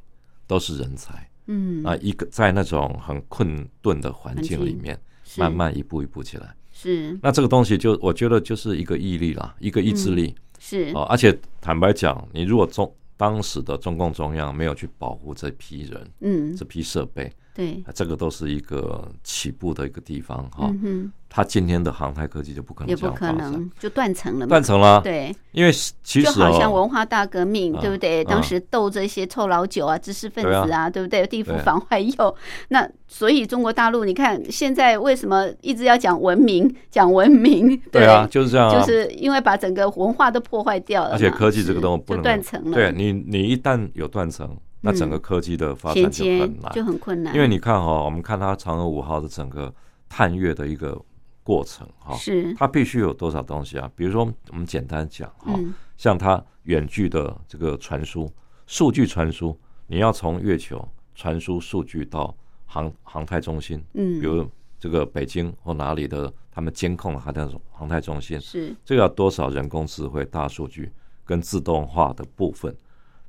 [0.46, 1.30] 都是人才。
[1.48, 4.98] 嗯，啊，一个在那种很困顿的环境里面，
[5.36, 6.56] 慢慢一步一步起来。
[6.72, 11.02] 是那这个东西就我觉得就是一个毅力啦，一个意志力是哦。
[11.10, 20.68] 而且坦白讲，你如果中当时的中共中央没有去保护这批人、嗯，这批设备，对，这个都是一个起步的一个地方哈。
[20.70, 25.00] 嗯哼，它今天的航太科技就不可能也不可能，就断层了嘛，断层了。
[25.02, 28.22] 对，因为其就实就，好像文化大革命，啊对不对？
[28.22, 31.26] 啊当时斗这些臭老九啊、知识分子啊，对不对？
[31.26, 32.34] 地府对反坏右，
[32.68, 37.76] 那所以中国大陆，你看现在为什么一直要讲文明，讲文明？
[37.90, 38.78] 对啊，就是这样啊。
[38.78, 46.72] 就是因为把整个文化都破坏掉了，而且科技这个东西不能断层了，对你，你一旦有断层，那整个嗯科技的发展就很难。
[46.72, 49.72] 就很困难，因为你看哈、我们看它嫦娥五号的整个
[50.08, 51.00] 探月的一个
[51.42, 53.90] 过程哈、是它必须有多少东西啊？
[53.94, 58.26] 比如说，我们简单讲哈、嗯像它远距的这个传输、
[58.66, 59.54] 数据传输，
[59.86, 60.82] 你要从月球
[61.14, 70.90] 传输数据到航航太中心，嗯，比如这个北京或哪里的他们监控的航太航太中心，是这个要多少人工智慧、大数据
[71.26, 72.74] 跟自动化的部分？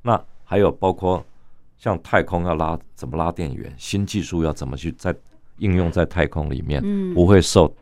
[0.00, 1.22] 那还有包括
[1.82, 5.12] 像太空要拉怎么拉电源，新技术要怎么去在
[5.58, 7.12] 应用在太空里面，嗯。
[7.12, 7.76] 不会受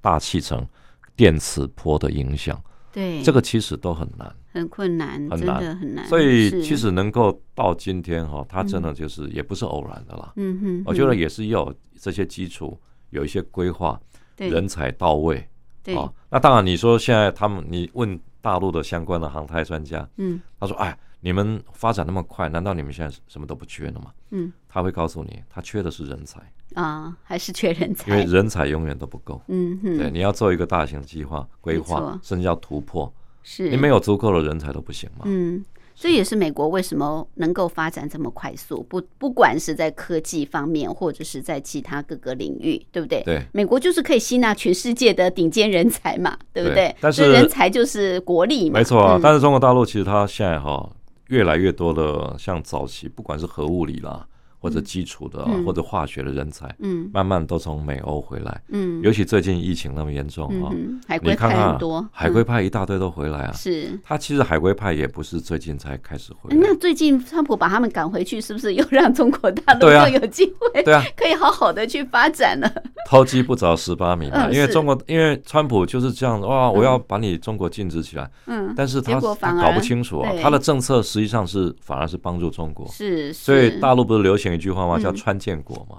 [0.00, 0.66] 大气层
[1.14, 4.34] 电磁波的影响，对这个其实都很难。
[4.52, 10.32] 很困难，很难的很难，所以其实能够到今天哈，它真的就是也不是偶然的啦。
[10.34, 12.76] 嗯哼，我觉得嗯也是要有这些基础，
[13.10, 14.00] 有一些规划，
[14.34, 14.50] 对。
[14.50, 15.48] 人才到位。
[15.84, 20.40] 对，哦，那当然，你说现在他们，你问大陆的相关的航太专家，嗯。
[20.58, 26.38] 他说：“哎，你们发展那么快，难道你们现在什么都不缺了吗嗯？”他会告诉你，他缺的是人才，
[26.74, 29.40] 啊，还是缺人才，因为人才永远都不够。
[29.48, 33.10] 嗯哼，对，你要做一个大型计划规划，甚至要突破，
[33.42, 35.24] 是你没有足够的人才都不行嘛。
[35.24, 35.64] 嗯，
[35.94, 43.22] 这也是美国为什么能够发展这么快速，不不管是在科技方面，或者是在其他各个领域，对不对？
[43.24, 46.74] 对美国就是可以吸纳全世界的顶尖人才嘛，对不对？
[46.74, 50.90] 对但是人才就是国力嘛，没错啊，嗯但是中国大陆其实它现在哈
[51.28, 54.26] 越来越多的像早期，不管是核物理啦，
[54.64, 55.62] 或者基础的、嗯。
[55.66, 57.10] 或者化学的人才，嗯。
[57.12, 58.62] 慢慢都从美欧回来。
[58.68, 63.52] 嗯，尤其最近疫情那么严重啊、嗯海归派多，海龟嗯派一大堆都回来啊。
[63.52, 63.98] 是。
[64.02, 66.56] 他其实海归派也不是最近才开始回来。
[66.58, 72.72] 那，最近川普把他们赶回去，是不是又让中国大陆更有机会，对啊，可以好好的去发展了？
[73.06, 74.46] 偷鸡不着蚀把米嘛。
[74.48, 82.86] 嗯因为中国，因为川普就是这样，哇，我要把你中国禁止起来，嗯，但是他搞不清楚啊，他的政策实际上是反而是帮助中国。
[82.88, 84.98] 是，所以大陆不是流行一句话吗？
[84.98, 85.98] 叫嗯川建国吗。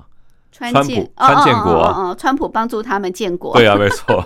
[0.51, 4.23] 川建川建国啊哦哦哦，川普帮助他们建国，对啊，没错，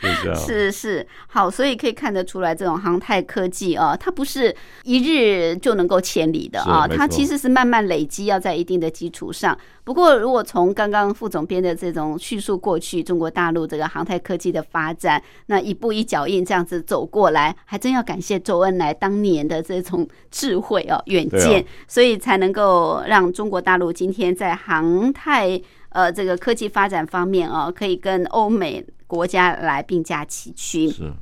[0.00, 0.34] 是。
[0.34, 9.56] 是是好，所以可以看得出来，这种航太科技啊，它不是一日就能够千里的啊，它其实是慢慢累积，要在一定的基础上。
[9.82, 28.82] 不过，如果从刚刚副总编的这种叙述过去，中国大陆这个航太科技的发展，那一步一脚印这样子走过来，还真要感谢周恩来当年的这种智慧哦、远见啊，所以才能够让中国大陆今天在航太呃这个科技发展方面啊，可以跟欧美
[29.14, 30.90] 国家来并驾齐驱。
[30.90, 31.12] 是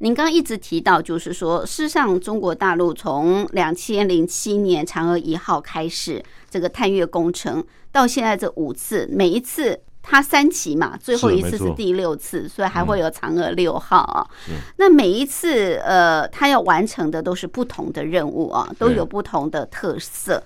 [0.00, 14.24] 您刚刚一直提到，就是说，事实上，中国大陆从两千零七年嫦娥一号开始这个探月工程，到现在这五次，每一次它三期嘛，最后一次是第六次，所以还会有嫦娥六号啊。
[14.76, 20.40] 那每一次，呃，它要完成的都是不同的任务啊，都有不同的特色。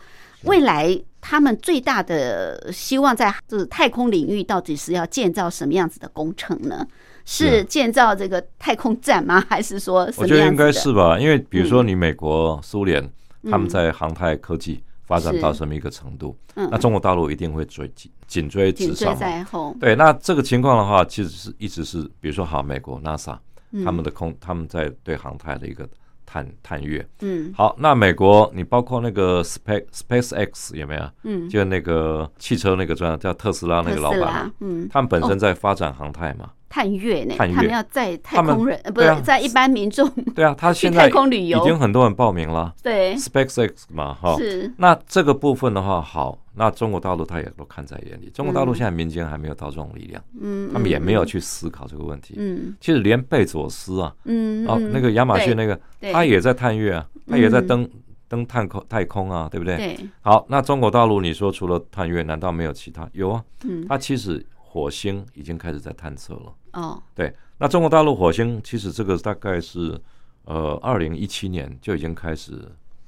[0.45, 6.87] 未来他们最大的希望在就是太空领域，到底是要建造什么样子的工程呢？
[7.25, 9.41] 是是建造这个太空站吗？
[9.49, 10.57] 还是说什我觉得应？
[10.57, 13.09] 该是吧，因为比如说嗯你美国、苏联，
[13.49, 19.21] 他们在航太科技发展到什么一个程度，嗯那中国大陆一定会追紧紧追直上嘛。
[19.21, 19.77] 在后。
[19.79, 23.39] 对，那这个情况的话，其实是一直是，比如说好，美国 NASA
[23.71, 25.89] 嗯他们的空，他们在对航太的一个
[26.33, 27.07] 探探月。
[27.21, 31.11] 嗯好，那美国你包括那个 Space Space X 有没有？
[31.25, 36.51] 嗯，就那个汽车那个专叫特斯拉那个老板嘛，，嗯，他们本哦身在发展航太嘛。
[36.73, 37.55] 探月呢，探月。
[37.55, 41.61] 他们要载太空人，呃，不是在一般民众 对啊，他现在空旅游。
[41.61, 42.75] 已经很多人报名了。
[42.83, 44.35] 对，，SpaceX 嘛，哈。
[44.39, 48.31] 是，那这个部分的话，好，那中国大陆他也都看在眼里。
[48.33, 48.77] 中国大陆嗯。
[48.77, 52.35] 现在民间还没有到这种力量，嗯，他们也没有嗯，去思考这个问题。
[52.39, 55.79] 嗯其实连贝佐斯啊，嗯，哦，嗯那个亚马逊那个，
[56.11, 57.91] 他也在探月啊，他也在嗯登
[58.29, 59.77] 登太空太空啊，对不对？
[59.77, 63.07] 对，好，那中国大陆你说除了探月，难道没有其他？
[63.13, 64.43] 有啊，嗯，它其实
[64.73, 66.55] 火星已经开始在探测了。
[66.73, 70.01] 哦，对，那中国大陆火星其实这个大概是
[70.47, 72.59] 呃二零一七年就已经开始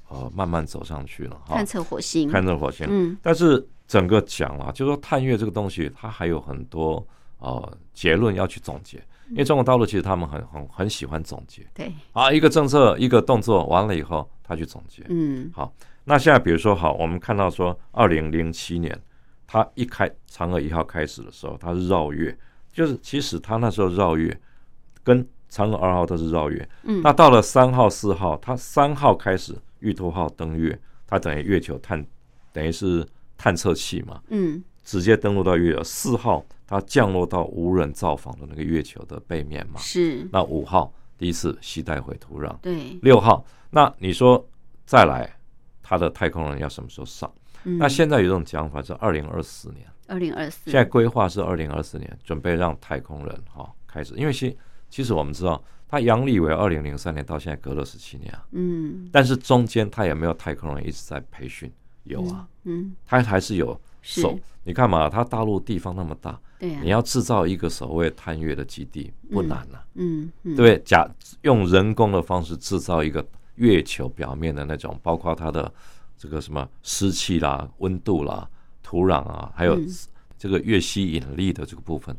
[0.07, 1.55] 呃慢慢走上去了哈。
[1.55, 2.85] 探，测火星，探测火星。
[2.87, 3.17] 嗯。
[3.19, 7.03] 但是整个讲啊，就是说探月这个东西，它还有很多
[7.39, 8.97] 呃结论要去总结，
[9.31, 11.65] 因为中国大陆其实他们很很很喜欢总结。
[11.73, 15.03] 对，啊，一个政策一个动作完了以后，他去总结。
[15.09, 15.49] 嗯。
[15.51, 18.95] 好，那现在比如说好，我们看到说二零零七年，
[19.55, 22.37] 它一开嫦娥一号开始的时候，它是绕月，
[22.73, 24.37] 就是其实它那时候绕月
[25.01, 26.69] 跟嫦娥二号都是绕月。
[26.83, 30.77] 嗯那到了三号、四号，它三号开始玉兔号登月，
[31.07, 32.05] 它等于月球探，
[32.51, 35.81] 等于是探测器嘛，嗯直接登陆到月球。
[35.85, 39.79] 四号它降落到无人造访的那个月球的背面嘛。
[39.79, 42.53] 是，那五号第一次携带回土壤。
[42.61, 44.45] 对，六号，那你说
[44.85, 45.33] 再来，
[45.81, 47.33] 它的太空人要什么时候上？
[47.65, 47.77] 嗯。
[47.77, 54.57] 那现在有一种讲法是二零二四年，二零二四，现在规划是二零二四年，准备让太空人哈、开始，因为其
[54.89, 59.09] 其实我们知道，他阳历为二零零三年到现在隔了十七年啊，嗯。
[59.11, 61.71] 但是中间他也没有太空人一直在培训，
[62.03, 64.21] 有啊，嗯，他还是有是。
[64.21, 64.39] 手。
[64.67, 66.73] 你看嘛，他大陆地方那么大，对。
[66.73, 69.85] 啊你，要制造一个所谓探月的基地不难啊。
[69.93, 70.79] 嗯嗯，对不对？
[70.83, 71.07] 假
[71.43, 73.23] 用人工的方式制造一个
[73.55, 75.71] 月球表面的那种，包括它的
[76.17, 78.47] 这个什么湿气啦、温度啦、
[78.81, 79.87] 土壤啊，还有嗯
[80.37, 82.15] 这个月吸引力的这个部分，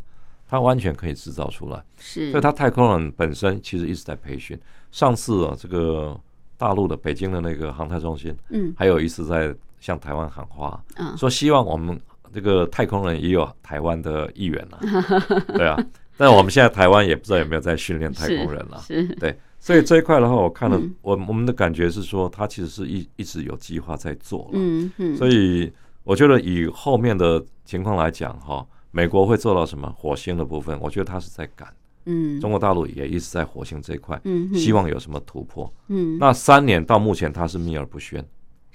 [0.48, 1.82] 它完全可以制造出来。
[1.98, 4.58] 是，所以它太空人本身其实一直在培训。
[4.90, 6.18] 上次啊，这个
[6.56, 12.00] 大陆的北京的那个航太中心，嗯还有一次在向台湾喊话，嗯说希望我们
[12.32, 14.80] 这个太空人也有台湾的一员啊，
[15.54, 15.78] 对啊。
[16.18, 25.68] 但我们现在台湾也不知道有没有在训练太空人了，是，对，所以这一块的话，我看了嗯，我我们的感觉是说，它其实是一一直有计划在做了，嗯嗯，所以
[26.04, 31.66] 我觉得以后面的情况来讲，哈，美国会做到什么火星的部分，我觉得它是在赶，
[32.04, 32.40] 嗯。
[32.40, 35.68] 中国大陆也一直在火星这一块，嗯希望有什么突破。
[35.88, 36.16] 嗯。
[36.16, 38.24] 那三年到目前它是秘而不宣，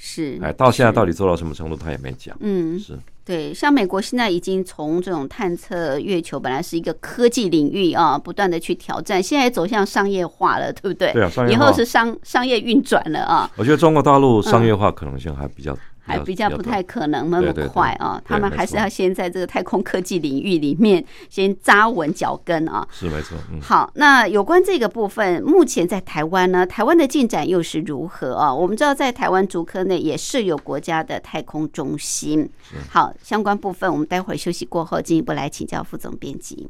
[0.03, 11.13] 是，哎，到现在到底做到什么程度，他也没讲，嗯是对，像美国现在已经从这种探测月球本来是一个科技领域啊，不断的去挑战，现在走向商业化了，对不对？
[11.13, 13.49] 对啊商业以后是商商业运转了啊。
[13.55, 15.81] 我觉得中国大陆商业化可能性还比较比
[16.11, 22.87] 还比较不太可能那么快啊，他们还是要先在这个太空科技领域里面先扎稳脚跟啊。
[22.91, 23.61] 是没错，嗯。
[23.61, 28.53] 好，那有关这个部分，目前在台湾呢，台湾的进展又是如何啊？
[28.53, 32.49] 我们知道，在台湾竹科内也设有国家的太空中心。
[32.89, 36.69] 好，相关部分我们待会儿休息过后进一步来请教副总编辑。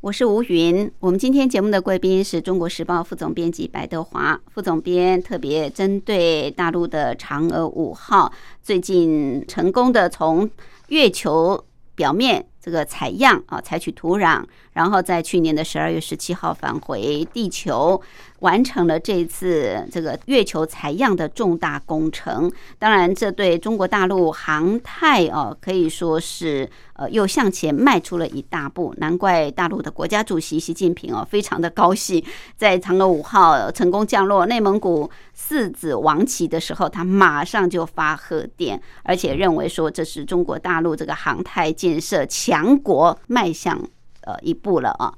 [0.00, 0.88] 我是吴云。
[1.00, 8.32] 我们今天节目的贵宾是中国时报副总编辑白德华副总编，特别针对大陆的嫦娥五号
[8.62, 10.48] 最近成功的从
[10.86, 11.64] 月球
[11.96, 14.44] 表面这个采样啊，采取土壤，
[14.78, 18.00] 然后在去年的十二月十七号返回地球，
[18.38, 22.48] 完成了这次这个月球采样的重大工程。
[22.78, 28.94] 当然，这对中国大陆航太哦，可以说是呃又向前迈出了一大步。
[28.98, 32.24] 难怪大陆的国家主席习近平哦非常的高兴，
[32.56, 43.76] 在嫦娥五号成功降落内蒙古四子王旗的时候，他马上就发贺电，而且认为说这是中国大陆这个航太建设强国迈向
[44.28, 45.12] 呃一步了啊。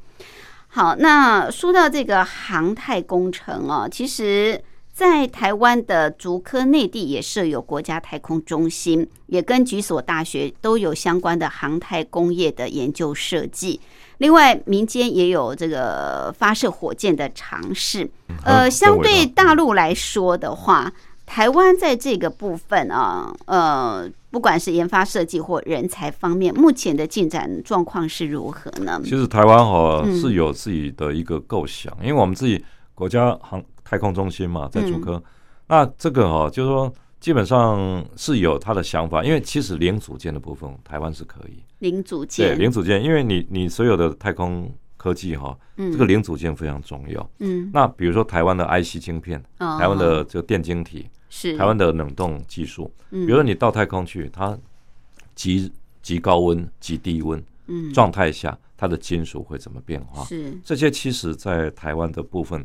[0.68, 4.62] 好，那说到这个航太工程啊，其实。
[4.92, 13.80] 在台湾的竹科内地也设有国家太空中心，也跟几所大学都有相关的航太工业的研究设计。
[14.18, 18.10] 另外，民间也有这个发射火箭的尝试。
[18.44, 20.92] 呃，相对大陆来说的话，
[21.24, 29.00] 台湾在这个部分啊，呃，不管是研发设计或人才方面，目前的进展状况是如何呢？
[29.02, 30.16] 其实台湾哈嗯。
[30.18, 32.64] 是有自己的一个构想，因为我们自己
[32.94, 35.22] 国家航太空中心嘛，在竹嗯科，
[35.66, 42.48] 那这个哈就是说基本上是有他的想法，因为其实零组件的部分台湾是可以，零组件。
[42.48, 45.90] 对，零组件，因为你你所有的太空科技哈，嗯。
[45.90, 47.30] 这个零组件非常重要。
[47.40, 49.76] 嗯，那比如说台湾的 IC 晶片，哦。
[49.78, 51.56] 台湾的这个电晶体，是。
[51.56, 53.24] 台湾的冷冻技术，嗯。
[53.24, 54.58] 比如说你到太空去，它
[55.34, 55.72] 极
[56.02, 57.90] 极高温、极低温嗯。
[57.94, 60.22] 状态下，它的金属会怎么变化？
[60.26, 60.52] 是。
[60.62, 62.62] 这些其实在台湾的部分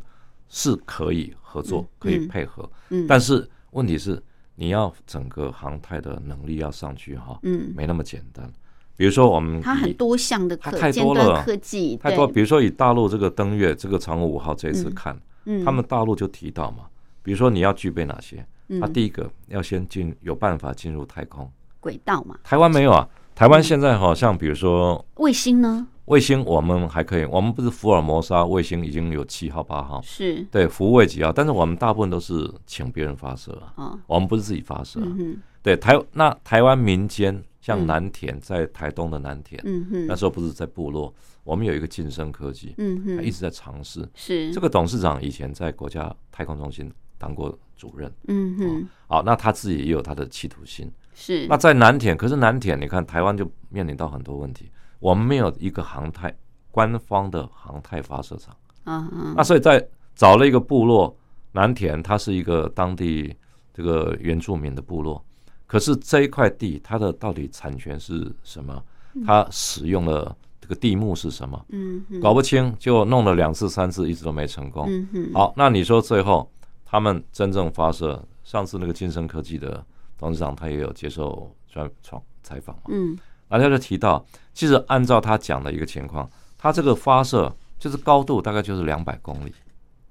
[0.49, 3.05] 是可以合作嗯、可以嗯配合，嗯。
[3.07, 4.21] 但是问题是
[4.55, 8.51] 你要整个航太的能力要上去哈，嗯，没那么简单。
[8.97, 14.93] 比如说我们它很多项的它太多了科技，太多，比如说以大陆这个登月这个长五号这一次嗯。
[14.95, 15.65] 看，嗯。
[15.65, 16.85] 他们大陆就提到嘛，
[17.25, 18.45] 比如说你要具备哪些？
[18.69, 18.79] 嗯。
[18.79, 23.09] 他第一个要先进有办法进入太空，轨道嘛，台湾没有啊。
[23.33, 25.87] 台湾现在好像比如说卫星呢？
[26.05, 30.45] 卫星，我们还可以，我们不是福尔摩沙卫星已经有七号八号，是。
[30.51, 35.07] 对，福卫几号，但是我们大部分都是请别人发射啊，哦，我们不是自己发射啊。
[35.07, 37.87] 嗯对，台那台湾民间像嗯。
[37.87, 39.59] 南田，在台东的南田，
[40.07, 41.11] 那时候不是在部落，
[41.43, 42.75] 我们有一个晋升科技，
[43.23, 44.07] 一直在尝试。
[44.13, 44.53] 是。
[44.53, 46.93] 这个董事长以前在国家太空中心
[47.25, 50.91] 当过主任，嗯哼好，那他自己也有他的企图心。
[51.15, 54.69] 是那在南田，可是南田，你看台湾就面临到很多问题，
[54.99, 56.31] 我们没有一个航太
[56.69, 61.17] 官方的航太发射场，啊啊那所以在找了一个部落
[61.51, 63.35] 南田，它是一个当地
[63.73, 65.25] 这个原住民的部落，
[65.65, 68.83] 可是这一块地它的到底产权是什么？
[69.25, 71.65] 它使用的这个地目是什么？
[71.69, 74.85] 嗯哼搞不清，就弄了两次三次，一直都没成功。
[74.89, 76.51] 嗯哼好，那你说最后
[76.85, 79.83] 他们真正发射，上次那个金生科技的
[80.17, 83.17] 董事长他也有接受专访采访嘛，嗯。
[83.49, 89.53] 那他就提到，其实按照他讲的一个情况，他这个发射就是高度大概就是两百公里，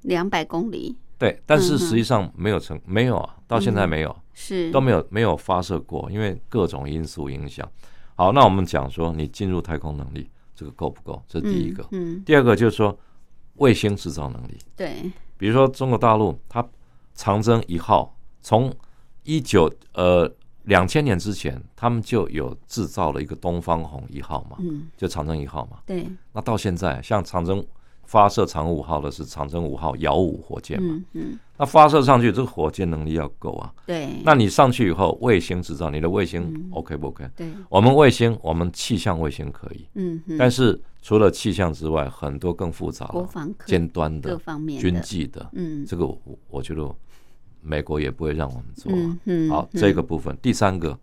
[0.03, 0.97] 两百公里。
[1.19, 4.71] 对，但是实际上没有成，没有啊，到现在没有，是。
[4.71, 7.69] 都没有没有发射过，因为各种因素影响。
[8.15, 11.23] 好，那我们讲说你进入太空能力这个够不够？
[11.27, 11.83] 这是第一个。
[11.91, 12.23] 嗯嗯。
[12.25, 12.97] 第二个就是说
[13.55, 15.11] 卫星制造能力，对
[15.45, 16.67] 比如说中国大陆，它
[17.15, 18.75] 长征一号从
[19.25, 20.27] 一九呃
[20.63, 25.81] 两千年之前，他们就有制造了一个东方红一号嘛，嗯就长征一号嘛。
[25.85, 27.63] 对那到现在，像长征
[28.07, 31.39] 发射长五号的是长征五号遥五火箭嘛，嗯嗯。
[31.57, 33.73] 那发射上去，这个火箭能力要够啊。
[33.87, 34.09] 对。
[34.25, 36.69] 那你上去以后，卫星制造，你的卫星嗯。
[36.73, 37.29] OK 不 OK？
[37.37, 37.49] 对。
[37.69, 44.83] 我们卫星，我们气象卫星可以，嗯哼但是除了气象之外，很多更复杂的国防科尖端各的方面的。
[44.83, 45.85] 军纪的，嗯。
[45.87, 46.93] 这个我我觉得
[47.61, 48.99] 美国也不会让我们做啊。
[48.99, 49.81] 嗯嗯好，嗯。
[49.81, 50.99] 这个部分，第三个，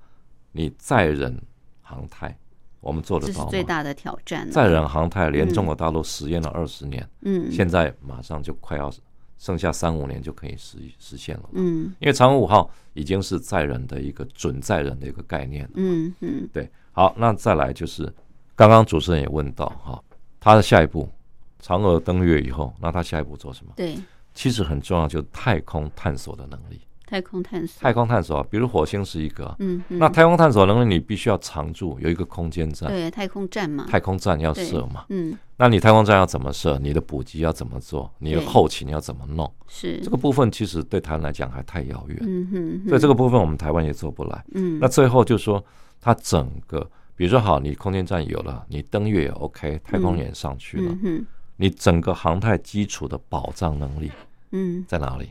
[0.51, 1.41] 你载人
[1.81, 2.37] 航太，
[2.81, 3.51] 我们做得这是到吗？
[3.51, 8.91] 最大的挑战载人航太连嗯中国大陆实验了二十年，嗯现在马上就快要
[9.37, 11.49] 剩下三五年就可以实实现了。
[11.53, 15.71] 嗯因为嫦娥五号已经是载人的一个准载人的一个概念了。
[15.75, 18.11] 嗯嗯对，好，那再来就是
[18.55, 20.03] 刚刚主持人也问到哈，
[20.39, 21.09] 他的下一步，
[21.63, 23.73] 嫦娥登月以后，那他下一步做什么？
[23.75, 23.95] 对
[24.33, 26.81] 其实很重要，就是太空探索的能力。
[27.11, 27.81] 太空探索。
[27.81, 29.45] 太空探索啊，比如火星是一个。
[29.47, 29.99] 啊，嗯嗯。
[29.99, 33.85] 那太空探索能力你必须要常驻，有一个空间站，对太空站嘛。
[33.89, 35.03] 太空站要设嘛。
[35.09, 35.37] 嗯。
[35.57, 36.79] 那你太空站要怎么设？
[36.79, 38.09] 你的补给要怎么做？
[38.19, 39.53] 你的后勤要怎么弄？
[39.67, 39.99] 是。
[40.01, 44.45] 这个部分其实对台湾来讲还太遥远，嗯哼所以这个部分我们台湾也做不来。
[44.53, 44.79] 嗯。
[44.79, 45.61] 那最后就说，
[45.99, 51.25] 它整个，比如说好，你空间站有了，你登月也 OK，太空也上去了，嗯哼
[51.57, 54.09] 你整个航太基础的保障能力
[54.51, 54.85] 嗯。
[54.87, 55.29] 在哪里？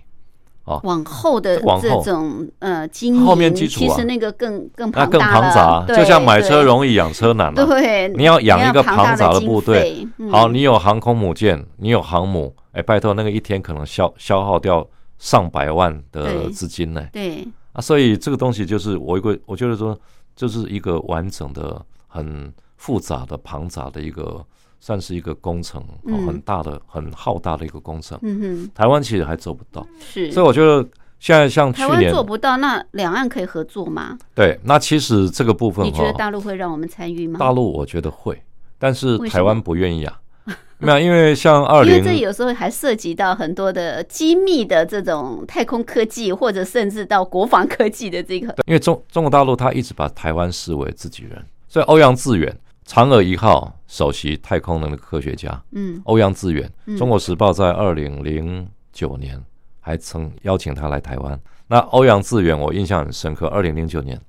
[0.64, 2.02] 往后的往后。
[2.02, 3.88] 这种呃经营，后面基础啊。
[3.88, 5.84] 其实那个更更那更庞大了。
[5.86, 7.66] 庞杂，就像买车容易养车难啊。
[7.66, 10.30] 对，你要养一个庞庞杂的部队，嗯。
[10.30, 14.86] 好，你有航空母舰，你有航母，哎，拜托，那个一天可能消消耗掉
[15.18, 17.04] 上百万的资金呢。
[17.12, 17.46] 对。
[17.72, 19.96] 啊，所以这个东西就是我一个，我觉得说，
[20.34, 24.44] 就是一个完整的、很复杂的、庞杂的一个，
[24.80, 25.84] 算是一个工程，
[26.26, 28.18] 很大的、很浩大的一个工程。
[28.22, 30.82] 嗯台湾其实还做不到，是，所以我觉得
[31.18, 34.18] 现在像去台湾年做不到，那两岸可以合作吗？
[34.34, 37.38] 对，那其实这个部分你觉得，大陆会让我们参与吗？
[37.38, 38.42] 大陆我觉得会，
[38.78, 40.16] 但是台湾不愿意啊。
[40.82, 52.58] 没有，因为像二因为这零有时候还涉及到很多的机密的这种太空科技，或者甚至到国防科技的这个，因为中中国大陆它一直把台湾视为自己人，所以欧阳志远，
[52.91, 56.03] 嫦娥一号首席太空能的科学家，嗯。
[56.07, 56.97] 欧阳志远，嗯。
[56.97, 59.41] 中国时报在二零零九年
[59.78, 61.41] 还曾邀请他来台湾。
[61.68, 64.20] 那欧阳志远我印象很深刻，二零零九年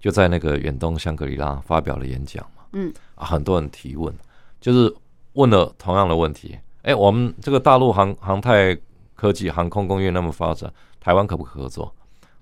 [0.00, 2.92] 就在那个远东香格里拉发表了演讲嘛，嗯。
[3.14, 4.12] 啊，很多人提问，
[4.60, 4.92] 就是
[5.34, 8.76] 问了同样的问题，哎，我们这个大陆航航太
[9.14, 11.94] 科技、航空工业那么发展，台湾可不可合作？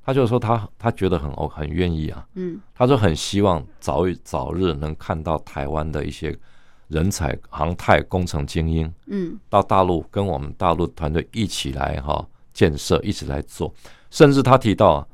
[0.06, 2.60] 他就说他他觉得很哦很愿意啊，嗯。
[2.72, 6.38] 他说很希望早日早日能看到台湾的一些
[6.86, 9.36] 人才、航太工程精英嗯。
[9.48, 13.74] 到大陆跟我们大陆团队一起来哈、建设，一起来做。
[14.08, 15.08] 甚至他提到啊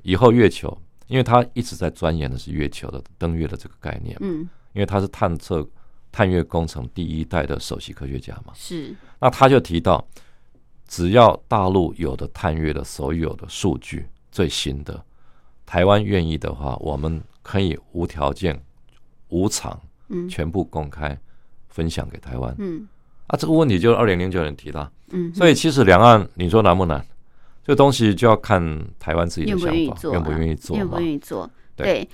[0.00, 0.74] 以后月球，
[1.06, 5.68] 因为他一直在钻研的是月球的登月的这个概念，嗯，因为他是探测
[6.10, 8.54] 探月工程第一代的首席科学家嘛。
[8.54, 10.02] 是，那他就提到，
[10.88, 15.04] 只要大陆有的探月的所有的数据最新的，
[15.66, 18.60] 台湾愿意的话，我们可以无条件、
[19.28, 21.18] 无偿嗯全部公开
[21.68, 22.54] 分享给台湾。
[22.58, 22.86] 嗯
[23.26, 27.04] 啊，这个问题就是二零零九年提的，嗯，所以其实两岸你说难不难？
[27.62, 28.60] 这东西就要看
[28.98, 30.98] 台湾自己的想法，愿意做啊，愿不愿意做愿不。
[30.98, 31.50] 愿意做？
[31.76, 32.08] 对对。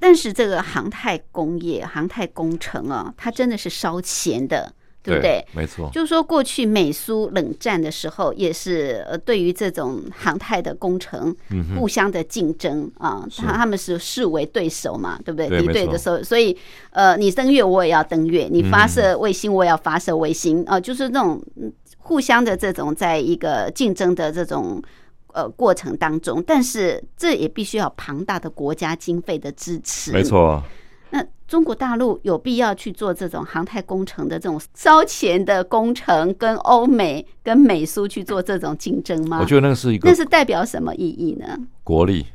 [0.00, 4.72] 但是这个航太工业、航太工程啊，它真的是烧钱的，
[5.08, 5.44] 对不对？
[5.52, 11.34] 没错，就是说，过去美苏冷战的时候，也是呃，对于这种航太的工程
[11.76, 15.48] 互相的竞争啊，他他们是视为对手嘛，对不对？
[15.60, 16.56] 敌对的时候，所以
[16.90, 24.82] 呃，你登月我也要登月，你发嗯射卫星我也要发射卫星啊，就是那种嗯互相的这种在一个竞争的这种。
[25.34, 30.10] 呃，过程当中，但是这也必须要庞大的国家经费的支持。
[30.10, 30.24] 没。
[30.24, 30.60] 错。
[31.10, 39.38] 那中国大陆有必要去做这种航太工程的这种烧钱的工程，跟欧美、跟美苏去做这种竞争吗？
[39.40, 41.58] 我觉得那是一个那是代表什么意义呢？
[41.82, 42.26] 国力，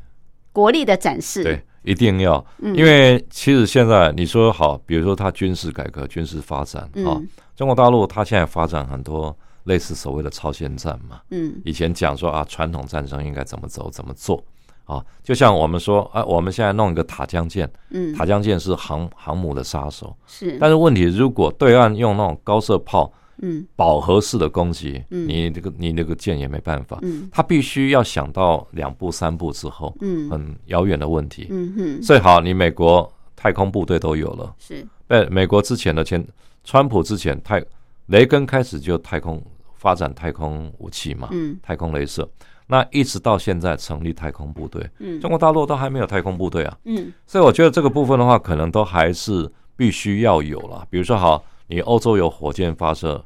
[0.52, 1.44] 国力的展示。
[1.44, 11.22] 对，一定要，嗯因为其实现在你说好，比如说它军事改革、军事发展啊、嗯中国大陆它现在发展很多类似所谓的超限战嘛。
[11.30, 14.44] 嗯以前讲说啊，传统战争应该怎么走、怎么做
[14.86, 23.12] 啊，就像我们说啊，我们现在弄一个塔江舰，嗯，塔江舰是航航母的杀手，是，但是问题如果对岸用那种高射炮
[23.42, 23.66] 嗯。
[23.76, 25.28] 饱和式的攻击，嗯。
[25.28, 27.30] 你这个你那个舰也没办法，嗯。
[27.32, 30.30] 他必须要想到两步三步之后，嗯。
[30.30, 31.48] 很遥远的问题。
[31.50, 36.26] 嗯哼，最好你美国太空部队都有了，是，在美国之前的前
[36.64, 37.64] 川普之前太
[38.08, 39.42] 雷根开始就太空
[39.76, 41.58] 发展太空武器嘛，嗯。
[41.64, 42.30] 太空镭射，
[42.68, 45.20] 那一直到现在成立太空部队，嗯。
[45.20, 47.12] 中国大陆都还没有太空部队啊，嗯。
[47.26, 50.86] 所以我觉得这个部分的话，可能都还是必须要有了。
[50.90, 53.24] 比如说，好，你欧洲有火箭发射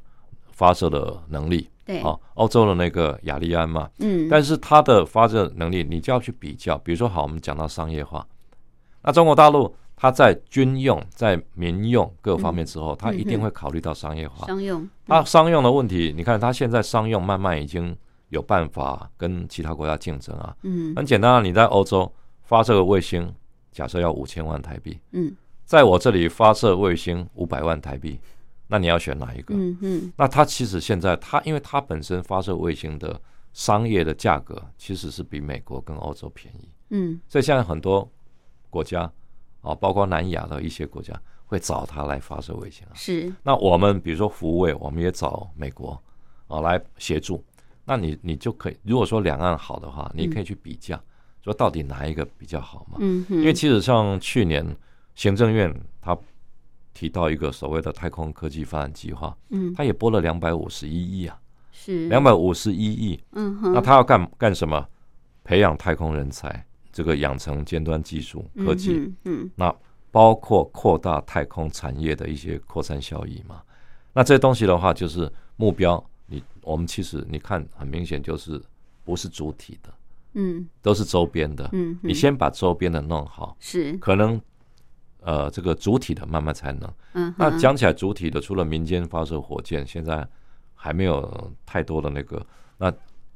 [0.52, 6.78] 发射的能力，对，好，欧洲的那个亚利安嘛，嗯，但是它的发射能力，你就要去比较。
[6.80, 8.26] 比如说，好，我们讲到商业化，
[9.04, 14.48] 那中国大陆它在军用、在民用各方面之后，它一定会考虑到商业化。
[14.48, 17.96] 商用，它商用的问题，你看它现在商用慢慢已经
[18.30, 20.56] 有办法跟其他国家竞争啊。
[20.64, 22.12] 嗯很简单啊，你在欧洲
[22.44, 23.34] 发射个卫星，
[23.72, 28.20] 假设要五千万台币，嗯在我这里发射卫星五百万台币，
[28.68, 29.54] 那你要选哪一个？
[29.54, 33.20] 嗯嗯那它其实现在它，因为它本身发射卫星的
[33.52, 38.10] 商业的价格其实是比美国跟欧洲便宜，嗯所以现在很多
[38.70, 39.12] 国家
[39.62, 41.14] 啊，包括南亚的一些国家
[41.46, 42.96] 会找它来发射卫星啊。
[42.96, 46.02] 是，那我们比如说服务卫，我们也找美国
[46.48, 47.44] 啊来协助。
[47.90, 51.02] 那你你就可以，如果说两岸好的话，你可以去比较，
[51.42, 52.98] 说到底哪一个比较好嘛？
[53.00, 54.76] 嗯哼，因为其实像去年
[55.16, 56.16] 行政院他
[56.94, 61.40] 提到一个所谓的太空科技发展计划，嗯他也拨了两百五十一亿啊，
[61.72, 63.18] 是两百五十一亿。
[63.32, 64.86] 嗯哼，那他要干干什么？
[65.46, 69.74] 培养太空人才，这个养成尖端技术科技，嗯嗯那
[70.12, 73.62] 包括扩大太空产业的一些扩散效益嘛。
[74.12, 76.04] 那这些东西的话，就是目标。
[76.68, 78.62] 你我们其实你看，很明显就是
[79.06, 79.94] 不是主体的，
[80.34, 81.70] 嗯都是周边的。
[81.72, 84.40] 嗯，你先把周边的弄好，是可能
[85.22, 86.94] 呃这个主体的慢慢才能。
[87.14, 90.28] 嗯，那讲起来，主体的除了民间发射火箭，现在
[90.76, 92.46] 还没有太多的那个。
[92.78, 92.94] 那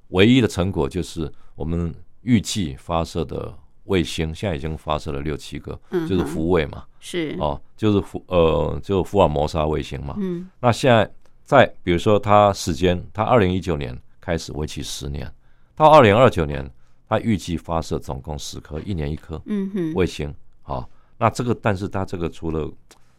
[0.09, 10.15] 唯一的成果就是我们预计发射的卫星，现在已经发射了六七个，嗯就是福卫嘛，是哦，就是福呃，就福尔摩沙卫星嘛。
[10.19, 11.09] 嗯那现在
[11.52, 15.30] 在比如说它时间，它二零一九年开始为期十年，
[15.76, 16.66] 到二零二九年，
[17.10, 20.34] 它预计发射总共十颗，一年一颗嗯哼，卫星。
[20.62, 22.72] 好、那这个但是它这个除了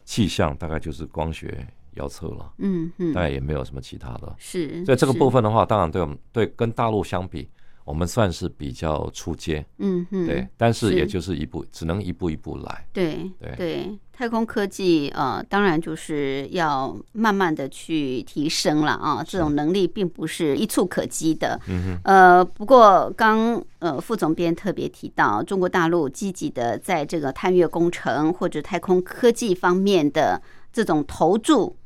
[0.07, 1.67] 气象，大概就是光学
[1.97, 4.35] 遥测了，嗯嗯，大概也没有什么其他的。
[4.39, 7.47] 是，所以这个部，分的话，当然对我们对跟大陆相比，
[7.85, 12.87] 我们算是比较出街，嗯嗯，对，但是是也就是一步，只能一步一步来。
[12.93, 21.61] 对对对，太空科技呃，当然就是要慢慢的去提升了啊，这种能力并不是一触可及的。
[21.67, 30.41] 嗯哼，呃，不过刚呃副总编特别提到，中国大陆积极的在这个探月工程或者太空科技方面的
[30.73, 31.77] 这种投注。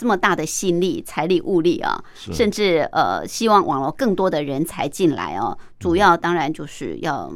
[0.00, 5.58] 这么大的心力、财力、物力啊，甚至呃，希望网络更多的人才进来哦。
[5.78, 7.30] 主要当然就是要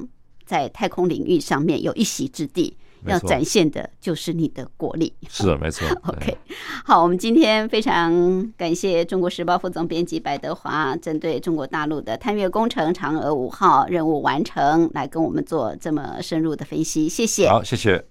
[0.47, 5.13] 在太空领域上面有一席之地，要展现的就是你的国力。
[5.29, 5.87] 是 没错。
[5.87, 6.39] 对 OK，
[6.87, 17.47] 好，我们今天非常感谢中国时报副总编辑白德华，针对中国大陆的探月工程嫦娥五号任务完成，来跟我们做这么深入的分析，谢谢。
[17.47, 18.03] 好，谢谢。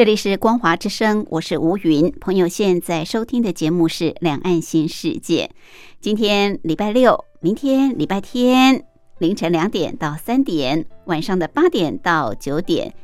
[0.00, 2.10] 这里是光华之声，我是吴云。
[2.22, 5.50] 朋友现在收听的节目是《两岸新世界》。
[6.00, 8.82] 今天礼拜六，明天礼拜天，
[9.18, 12.94] 凌晨两点到三点，晚上的八点到九点，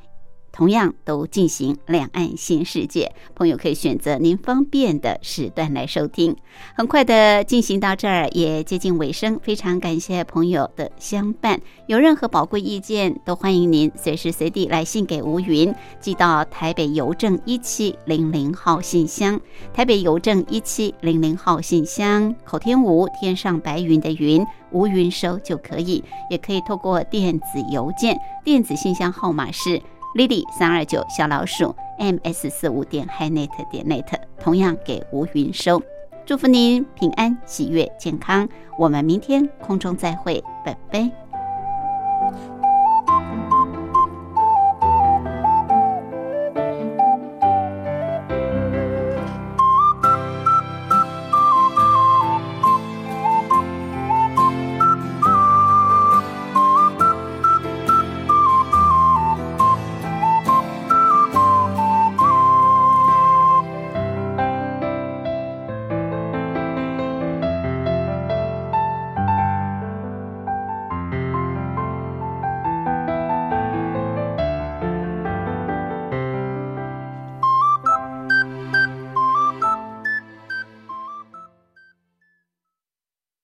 [0.57, 6.35] 同样都进行两岸新世界，朋友可以选择您方便的时段来收听。
[6.75, 11.61] 很快的进行到这儿，也接近尾声，非常感谢朋友的相伴。
[11.87, 19.39] 有任何宝贵意见，都欢迎您随时随地来信给吴云，寄到台北邮政一七零零号信箱。
[19.75, 29.83] 台北邮政一七零零号信箱，口天吴天上白云的云，吴云收就可以，也可以透过电子邮件，电子信箱号码是
[30.17, 34.07] lily 三二九小老鼠 ms 四五点 hinet 点 net，
[34.41, 35.83] 同样给吴云收。
[36.25, 38.49] 祝福您平安、喜悦、健康。
[38.79, 41.26] 我们明天空中再会，拜拜。